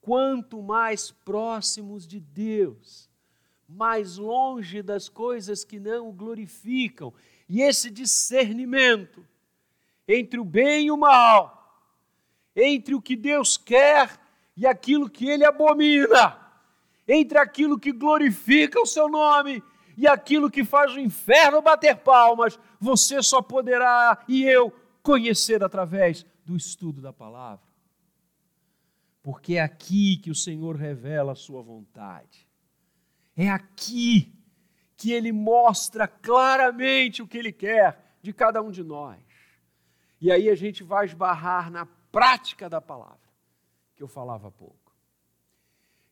Quanto 0.00 0.62
mais 0.62 1.10
próximos 1.10 2.06
de 2.06 2.20
Deus, 2.20 3.08
mais 3.68 4.16
longe 4.16 4.82
das 4.82 5.08
coisas 5.08 5.64
que 5.64 5.78
não 5.78 6.08
o 6.08 6.12
glorificam. 6.12 7.12
E 7.48 7.60
esse 7.60 7.90
discernimento 7.90 9.26
entre 10.12 10.40
o 10.40 10.44
bem 10.44 10.86
e 10.86 10.90
o 10.90 10.96
mal, 10.96 11.82
entre 12.54 12.94
o 12.94 13.00
que 13.00 13.14
Deus 13.14 13.56
quer 13.56 14.18
e 14.56 14.66
aquilo 14.66 15.08
que 15.08 15.28
ele 15.28 15.44
abomina, 15.44 16.36
entre 17.06 17.38
aquilo 17.38 17.78
que 17.78 17.92
glorifica 17.92 18.80
o 18.80 18.86
seu 18.86 19.08
nome 19.08 19.62
e 19.96 20.06
aquilo 20.06 20.50
que 20.50 20.64
faz 20.64 20.92
o 20.94 21.00
inferno 21.00 21.62
bater 21.62 21.96
palmas, 21.96 22.58
você 22.80 23.22
só 23.22 23.40
poderá 23.40 24.24
e 24.26 24.42
eu 24.44 24.72
conhecer 25.02 25.62
através 25.62 26.26
do 26.44 26.56
estudo 26.56 27.00
da 27.00 27.12
palavra. 27.12 27.64
Porque 29.22 29.54
é 29.54 29.60
aqui 29.60 30.16
que 30.16 30.30
o 30.30 30.34
Senhor 30.34 30.76
revela 30.76 31.32
a 31.32 31.36
sua 31.36 31.62
vontade. 31.62 32.48
É 33.36 33.48
aqui 33.48 34.32
que 34.96 35.12
ele 35.12 35.32
mostra 35.32 36.08
claramente 36.08 37.22
o 37.22 37.26
que 37.26 37.38
ele 37.38 37.52
quer 37.52 38.18
de 38.22 38.32
cada 38.32 38.60
um 38.62 38.70
de 38.70 38.82
nós. 38.82 39.29
E 40.20 40.30
aí 40.30 40.50
a 40.50 40.54
gente 40.54 40.82
vai 40.82 41.06
esbarrar 41.06 41.70
na 41.70 41.86
prática 42.12 42.68
da 42.68 42.80
palavra, 42.80 43.18
que 43.96 44.02
eu 44.02 44.08
falava 44.08 44.48
há 44.48 44.50
pouco. 44.50 44.92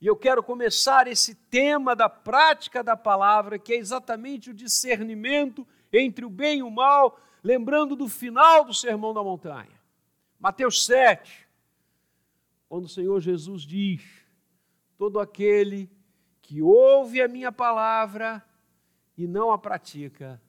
E 0.00 0.06
eu 0.06 0.16
quero 0.16 0.42
começar 0.42 1.08
esse 1.08 1.34
tema 1.34 1.94
da 1.94 2.08
prática 2.08 2.84
da 2.84 2.96
palavra, 2.96 3.58
que 3.58 3.72
é 3.72 3.76
exatamente 3.76 4.50
o 4.50 4.54
discernimento 4.54 5.66
entre 5.92 6.24
o 6.24 6.30
bem 6.30 6.60
e 6.60 6.62
o 6.62 6.70
mal, 6.70 7.20
lembrando 7.42 7.96
do 7.96 8.08
final 8.08 8.64
do 8.64 8.72
Sermão 8.72 9.12
da 9.12 9.22
Montanha. 9.22 9.78
Mateus 10.38 10.86
7, 10.86 11.48
quando 12.68 12.84
o 12.84 12.88
Senhor 12.88 13.20
Jesus 13.20 13.62
diz: 13.62 14.02
Todo 14.96 15.18
aquele 15.18 15.90
que 16.40 16.62
ouve 16.62 17.20
a 17.20 17.26
minha 17.26 17.50
palavra 17.50 18.44
e 19.16 19.26
não 19.26 19.50
a 19.50 19.58
pratica, 19.58 20.40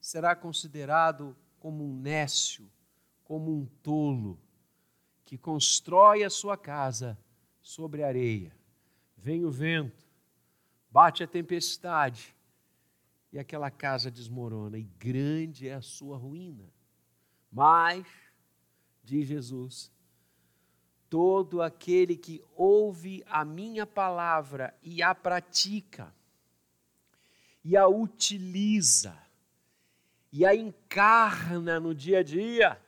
será 0.00 0.36
considerado 0.36 1.36
como 1.60 1.84
um 1.84 1.94
nécio, 1.94 2.68
como 3.22 3.56
um 3.56 3.66
tolo, 3.82 4.40
que 5.24 5.38
constrói 5.38 6.24
a 6.24 6.30
sua 6.30 6.56
casa 6.56 7.16
sobre 7.62 8.02
areia. 8.02 8.52
Vem 9.16 9.44
o 9.44 9.50
vento, 9.50 10.04
bate 10.90 11.22
a 11.22 11.28
tempestade, 11.28 12.34
e 13.32 13.38
aquela 13.38 13.70
casa 13.70 14.10
desmorona, 14.10 14.76
e 14.76 14.82
grande 14.82 15.68
é 15.68 15.74
a 15.74 15.82
sua 15.82 16.16
ruína. 16.16 16.72
Mas 17.52 18.04
diz 19.04 19.28
Jesus: 19.28 19.92
todo 21.08 21.60
aquele 21.60 22.16
que 22.16 22.42
ouve 22.56 23.22
a 23.26 23.44
minha 23.44 23.86
palavra 23.86 24.74
e 24.82 25.02
a 25.02 25.14
pratica, 25.14 26.12
e 27.62 27.76
a 27.76 27.86
utiliza, 27.86 29.16
e 30.32 30.44
a 30.46 30.54
encarna 30.54 31.80
no 31.80 31.94
dia 31.94 32.20
a 32.20 32.22
dia, 32.22 32.80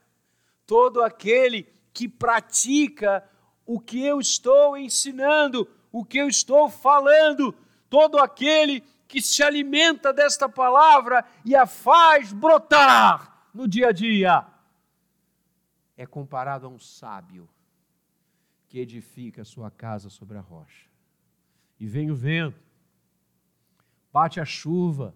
todo 0.66 1.02
aquele 1.02 1.64
que 1.92 2.08
pratica 2.08 3.28
o 3.66 3.80
que 3.80 4.04
eu 4.04 4.20
estou 4.20 4.76
ensinando, 4.76 5.68
o 5.90 6.04
que 6.04 6.18
eu 6.18 6.28
estou 6.28 6.68
falando, 6.68 7.54
todo 7.88 8.18
aquele 8.18 8.80
que 9.08 9.20
se 9.20 9.42
alimenta 9.42 10.12
desta 10.12 10.48
palavra 10.48 11.24
e 11.44 11.54
a 11.54 11.66
faz 11.66 12.32
brotar 12.32 13.48
no 13.52 13.68
dia 13.68 13.88
a 13.88 13.92
dia 13.92 14.46
é 16.02 16.06
comparado 16.06 16.66
a 16.66 16.68
um 16.68 16.78
sábio 16.78 17.48
que 18.68 18.78
edifica 18.78 19.42
a 19.42 19.44
sua 19.44 19.70
casa 19.70 20.08
sobre 20.08 20.38
a 20.38 20.40
rocha. 20.40 20.88
E 21.78 21.86
vem 21.86 22.10
o 22.10 22.14
vento, 22.14 22.58
bate 24.12 24.40
a 24.40 24.44
chuva, 24.44 25.14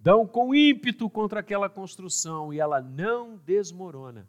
dão 0.00 0.26
com 0.26 0.54
ímpeto 0.54 1.08
contra 1.08 1.40
aquela 1.40 1.68
construção 1.68 2.52
e 2.52 2.58
ela 2.58 2.80
não 2.80 3.36
desmorona, 3.36 4.28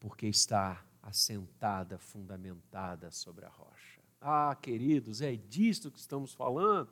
porque 0.00 0.26
está 0.26 0.84
assentada, 1.02 1.98
fundamentada 1.98 3.10
sobre 3.10 3.44
a 3.44 3.48
rocha. 3.48 4.00
Ah, 4.20 4.56
queridos, 4.60 5.20
é 5.20 5.36
disto 5.36 5.90
que 5.90 6.00
estamos 6.00 6.34
falando. 6.34 6.90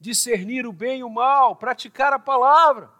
Discernir 0.00 0.66
o 0.66 0.72
bem 0.72 1.00
e 1.00 1.04
o 1.04 1.10
mal, 1.10 1.54
praticar 1.54 2.12
a 2.12 2.18
palavra 2.18 2.98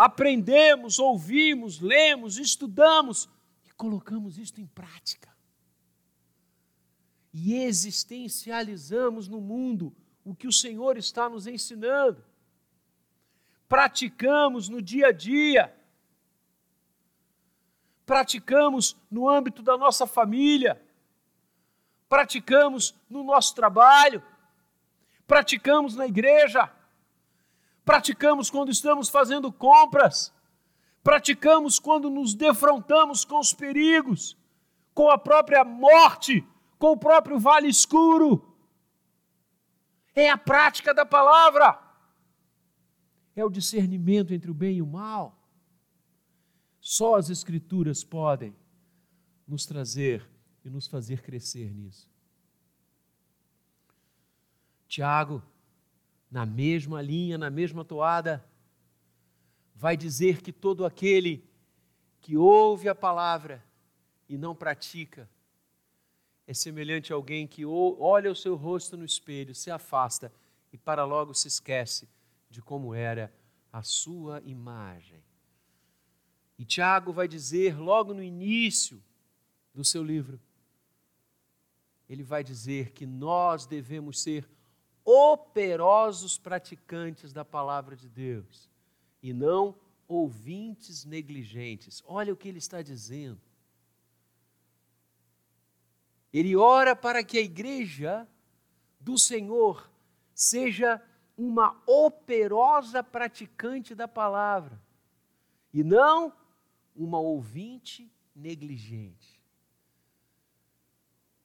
aprendemos, 0.00 0.98
ouvimos, 0.98 1.78
lemos, 1.78 2.38
estudamos 2.38 3.28
e 3.66 3.70
colocamos 3.74 4.38
isto 4.38 4.58
em 4.58 4.66
prática. 4.66 5.28
E 7.34 7.54
existencializamos 7.54 9.28
no 9.28 9.42
mundo 9.42 9.94
o 10.24 10.34
que 10.34 10.46
o 10.46 10.52
Senhor 10.52 10.96
está 10.96 11.28
nos 11.28 11.46
ensinando. 11.46 12.24
Praticamos 13.68 14.68
no 14.68 14.82
dia 14.82 15.08
a 15.08 15.12
dia. 15.12 15.74
Praticamos 18.04 18.96
no 19.10 19.28
âmbito 19.28 19.62
da 19.62 19.78
nossa 19.78 20.06
família. 20.06 20.80
Praticamos 22.08 22.94
no 23.08 23.22
nosso 23.22 23.54
trabalho. 23.54 24.22
Praticamos 25.26 25.94
na 25.94 26.06
igreja 26.06 26.70
praticamos 27.90 28.48
quando 28.48 28.70
estamos 28.70 29.08
fazendo 29.08 29.50
compras, 29.50 30.32
praticamos 31.02 31.80
quando 31.80 32.08
nos 32.08 32.34
defrontamos 32.34 33.24
com 33.24 33.40
os 33.40 33.52
perigos, 33.52 34.36
com 34.94 35.10
a 35.10 35.18
própria 35.18 35.64
morte, 35.64 36.46
com 36.78 36.92
o 36.92 36.96
próprio 36.96 37.36
vale 37.36 37.68
escuro. 37.68 38.49
É 40.14 40.28
a 40.30 40.36
prática 40.36 40.92
da 40.92 41.06
palavra, 41.06 41.78
é 43.34 43.44
o 43.44 43.50
discernimento 43.50 44.34
entre 44.34 44.50
o 44.50 44.54
bem 44.54 44.76
e 44.76 44.82
o 44.82 44.86
mal. 44.86 45.38
Só 46.80 47.16
as 47.16 47.30
Escrituras 47.30 48.02
podem 48.02 48.54
nos 49.46 49.66
trazer 49.66 50.28
e 50.64 50.70
nos 50.70 50.86
fazer 50.86 51.22
crescer 51.22 51.72
nisso. 51.72 52.08
Tiago, 54.88 55.42
na 56.30 56.44
mesma 56.44 57.00
linha, 57.00 57.38
na 57.38 57.50
mesma 57.50 57.84
toada, 57.84 58.44
vai 59.74 59.96
dizer 59.96 60.42
que 60.42 60.52
todo 60.52 60.84
aquele 60.84 61.48
que 62.20 62.36
ouve 62.36 62.88
a 62.88 62.94
palavra 62.94 63.64
e 64.28 64.36
não 64.36 64.54
pratica 64.54 65.28
é 66.50 66.52
semelhante 66.52 67.12
a 67.12 67.16
alguém 67.16 67.46
que 67.46 67.64
olha 67.64 68.28
o 68.28 68.34
seu 68.34 68.56
rosto 68.56 68.96
no 68.96 69.04
espelho, 69.04 69.54
se 69.54 69.70
afasta 69.70 70.32
e 70.72 70.76
para 70.76 71.04
logo 71.04 71.32
se 71.32 71.46
esquece 71.46 72.08
de 72.50 72.60
como 72.60 72.92
era 72.92 73.32
a 73.72 73.84
sua 73.84 74.42
imagem. 74.44 75.22
E 76.58 76.64
Tiago 76.64 77.12
vai 77.12 77.28
dizer 77.28 77.78
logo 77.78 78.12
no 78.12 78.20
início 78.20 79.00
do 79.72 79.84
seu 79.84 80.02
livro, 80.02 80.40
ele 82.08 82.24
vai 82.24 82.42
dizer 82.42 82.90
que 82.90 83.06
nós 83.06 83.64
devemos 83.64 84.20
ser 84.20 84.50
operosos 85.04 86.36
praticantes 86.36 87.32
da 87.32 87.44
palavra 87.44 87.94
de 87.94 88.08
Deus 88.08 88.68
e 89.22 89.32
não 89.32 89.78
ouvintes 90.08 91.04
negligentes. 91.04 92.02
Olha 92.04 92.32
o 92.32 92.36
que 92.36 92.48
ele 92.48 92.58
está 92.58 92.82
dizendo. 92.82 93.40
Ele 96.32 96.56
ora 96.56 96.94
para 96.94 97.24
que 97.24 97.38
a 97.38 97.42
igreja 97.42 98.26
do 99.00 99.18
Senhor 99.18 99.90
seja 100.34 101.02
uma 101.36 101.82
operosa 101.86 103.02
praticante 103.02 103.94
da 103.94 104.06
palavra 104.06 104.80
e 105.72 105.82
não 105.82 106.32
uma 106.94 107.18
ouvinte 107.18 108.12
negligente. 108.34 109.40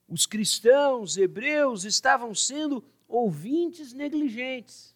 Os 0.07 0.25
cristãos 0.25 1.17
hebreus 1.17 1.83
estavam 1.83 2.35
sendo 2.35 2.83
ouvintes 3.07 3.93
negligentes. 3.93 4.95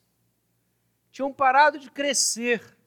Tinham 1.11 1.33
parado 1.33 1.79
de 1.79 1.89
crescer, 1.89 2.77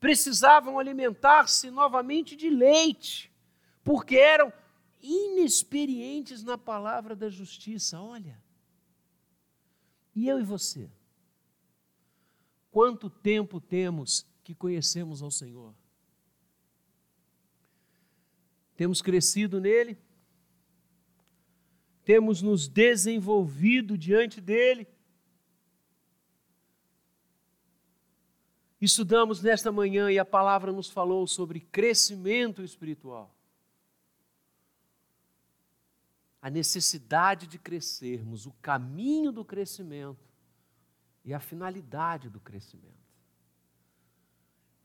precisavam 0.00 0.78
alimentar-se 0.78 1.70
novamente 1.70 2.34
de 2.34 2.48
leite, 2.48 3.30
porque 3.84 4.16
eram 4.16 4.52
inexperientes 5.02 6.42
na 6.42 6.58
palavra 6.58 7.14
da 7.14 7.28
justiça. 7.28 8.00
Olha. 8.00 8.42
E 10.14 10.28
eu 10.28 10.40
e 10.40 10.44
você? 10.44 10.90
Quanto 12.70 13.08
tempo 13.08 13.60
temos 13.60 14.26
que 14.42 14.54
conhecemos 14.54 15.22
ao 15.22 15.30
Senhor? 15.30 15.74
Temos 18.76 19.02
crescido 19.02 19.60
nele? 19.60 19.98
Temos 22.04 22.40
nos 22.40 22.68
desenvolvido 22.68 23.98
diante 23.98 24.40
dele? 24.40 24.86
Estudamos 28.80 29.42
nesta 29.42 29.72
manhã 29.72 30.10
e 30.10 30.18
a 30.18 30.24
palavra 30.24 30.72
nos 30.72 30.88
falou 30.88 31.26
sobre 31.26 31.60
crescimento 31.60 32.62
espiritual. 32.62 33.37
A 36.40 36.48
necessidade 36.48 37.46
de 37.46 37.58
crescermos, 37.58 38.46
o 38.46 38.52
caminho 38.62 39.32
do 39.32 39.44
crescimento 39.44 40.28
e 41.24 41.34
a 41.34 41.40
finalidade 41.40 42.30
do 42.30 42.40
crescimento. 42.40 42.96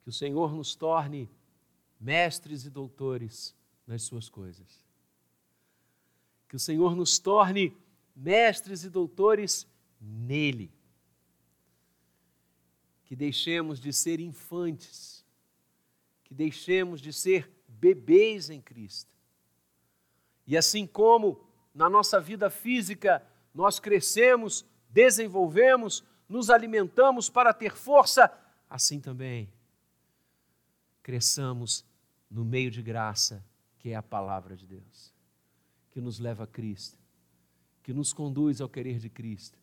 Que 0.02 0.10
o 0.10 0.14
Senhor 0.14 0.54
nos 0.54 0.76
torne 0.76 1.30
mestres 2.00 2.66
e 2.66 2.70
doutores 2.70 3.56
nas 3.86 4.04
suas 4.04 4.28
coisas. 4.28 4.84
Que 6.50 6.56
o 6.56 6.60
Senhor 6.60 6.96
nos 6.96 7.20
torne 7.20 7.76
mestres 8.16 8.84
e 8.84 8.90
doutores 8.90 9.68
nele 10.02 10.72
que 13.14 13.16
deixemos 13.16 13.80
de 13.80 13.94
ser 13.94 14.20
infantes, 14.20 15.24
que 16.24 16.34
deixemos 16.34 17.00
de 17.00 17.14
ser 17.14 17.48
bebês 17.68 18.50
em 18.50 18.60
Cristo. 18.60 19.13
E 20.46 20.58
assim 20.58 20.86
como 20.86 21.40
na 21.74 21.90
nossa 21.90 22.20
vida 22.20 22.50
física 22.50 23.26
nós 23.54 23.80
crescemos, 23.80 24.66
desenvolvemos, 24.90 26.04
nos 26.28 26.50
alimentamos 26.50 27.30
para 27.30 27.54
ter 27.54 27.76
força, 27.76 28.32
assim 28.70 29.00
também 29.00 29.52
cresçamos 31.04 31.86
no 32.32 32.46
meio 32.46 32.72
de 32.72 32.82
graça, 32.82 33.46
que 33.78 33.90
é 33.90 33.96
a 33.96 34.02
palavra 34.02 34.56
de 34.56 34.66
Deus, 34.66 35.14
que 35.92 36.00
nos 36.00 36.18
leva 36.18 36.46
a 36.46 36.48
Cristo, 36.48 36.98
que 37.84 37.94
nos 37.94 38.14
conduz 38.14 38.62
ao 38.62 38.70
querer 38.70 38.98
de 38.98 39.10
Cristo, 39.10 39.60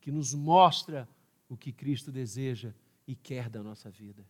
que 0.00 0.12
nos 0.12 0.34
mostra 0.34 1.08
o 1.48 1.56
que 1.56 1.72
Cristo 1.72 2.12
deseja 2.12 2.74
e 3.06 3.16
quer 3.16 3.48
da 3.48 3.62
nossa 3.62 3.90
vida. 3.90 4.22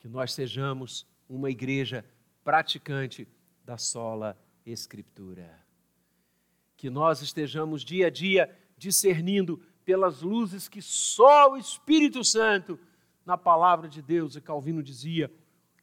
Que 0.00 0.08
nós 0.08 0.32
sejamos 0.32 1.06
uma 1.28 1.48
igreja 1.48 2.04
praticante 2.42 3.26
da 3.64 3.78
sola 3.78 4.36
Escritura. 4.64 5.64
Que 6.76 6.90
nós 6.90 7.22
estejamos 7.22 7.82
dia 7.84 8.08
a 8.08 8.10
dia 8.10 8.54
discernindo 8.76 9.62
pelas 9.84 10.22
luzes 10.22 10.68
que 10.68 10.82
só 10.82 11.52
o 11.52 11.56
Espírito 11.56 12.24
Santo, 12.24 12.78
na 13.24 13.38
palavra 13.38 13.88
de 13.88 14.02
Deus, 14.02 14.34
e 14.34 14.40
Calvino 14.40 14.82
dizia 14.82 15.32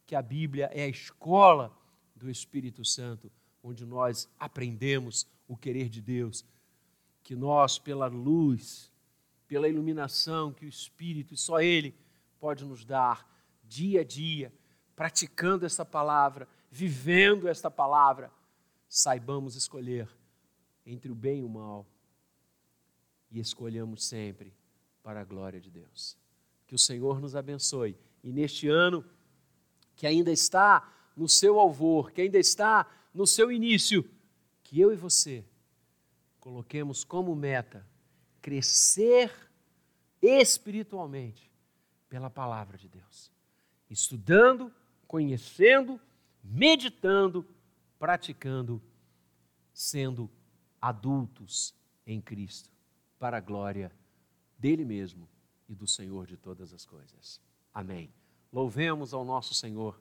que 0.06 0.14
a 0.14 0.22
Bíblia 0.22 0.70
é 0.72 0.84
a 0.84 0.88
escola 0.88 1.74
do 2.14 2.30
Espírito 2.30 2.84
Santo, 2.84 3.30
onde 3.62 3.86
nós 3.86 4.28
aprendemos 4.38 5.26
o 5.48 5.56
querer 5.56 5.88
de 5.88 6.02
Deus. 6.02 6.44
Que 7.22 7.34
nós, 7.34 7.78
pela 7.78 8.06
luz 8.06 8.90
pela 9.50 9.68
iluminação 9.68 10.52
que 10.52 10.64
o 10.64 10.68
Espírito, 10.68 11.34
e 11.34 11.36
só 11.36 11.60
Ele, 11.60 11.92
pode 12.38 12.64
nos 12.64 12.84
dar 12.84 13.28
dia 13.64 14.02
a 14.02 14.04
dia, 14.04 14.54
praticando 14.94 15.66
essa 15.66 15.84
palavra, 15.84 16.46
vivendo 16.70 17.48
esta 17.48 17.68
palavra, 17.68 18.30
saibamos 18.90 19.54
escolher 19.54 20.08
entre 20.84 21.12
o 21.12 21.14
bem 21.14 21.38
e 21.38 21.44
o 21.44 21.48
mal 21.48 21.86
e 23.30 23.38
escolhamos 23.38 24.04
sempre 24.04 24.52
para 25.00 25.20
a 25.20 25.24
glória 25.24 25.60
de 25.60 25.70
Deus. 25.70 26.18
Que 26.66 26.74
o 26.74 26.78
Senhor 26.78 27.20
nos 27.20 27.36
abençoe 27.36 27.96
e 28.22 28.32
neste 28.32 28.68
ano 28.68 29.04
que 29.94 30.08
ainda 30.08 30.32
está 30.32 30.92
no 31.16 31.28
seu 31.28 31.60
alvor, 31.60 32.10
que 32.10 32.20
ainda 32.20 32.38
está 32.38 32.84
no 33.14 33.28
seu 33.28 33.52
início, 33.52 34.04
que 34.64 34.80
eu 34.80 34.92
e 34.92 34.96
você 34.96 35.44
coloquemos 36.40 37.04
como 37.04 37.36
meta 37.36 37.86
crescer 38.42 39.32
espiritualmente 40.20 41.48
pela 42.08 42.28
palavra 42.28 42.76
de 42.76 42.88
Deus, 42.88 43.30
estudando, 43.88 44.72
conhecendo, 45.06 46.00
meditando, 46.42 47.46
praticando, 48.00 48.82
sendo 49.74 50.30
adultos 50.80 51.74
em 52.06 52.18
Cristo, 52.18 52.70
para 53.18 53.36
a 53.36 53.40
glória 53.40 53.92
dele 54.58 54.86
mesmo 54.86 55.28
e 55.68 55.74
do 55.74 55.86
Senhor 55.86 56.26
de 56.26 56.38
todas 56.38 56.72
as 56.72 56.86
coisas. 56.86 57.38
Amém. 57.74 58.10
Louvemos 58.50 59.12
ao 59.12 59.22
nosso 59.22 59.52
Senhor 59.52 60.00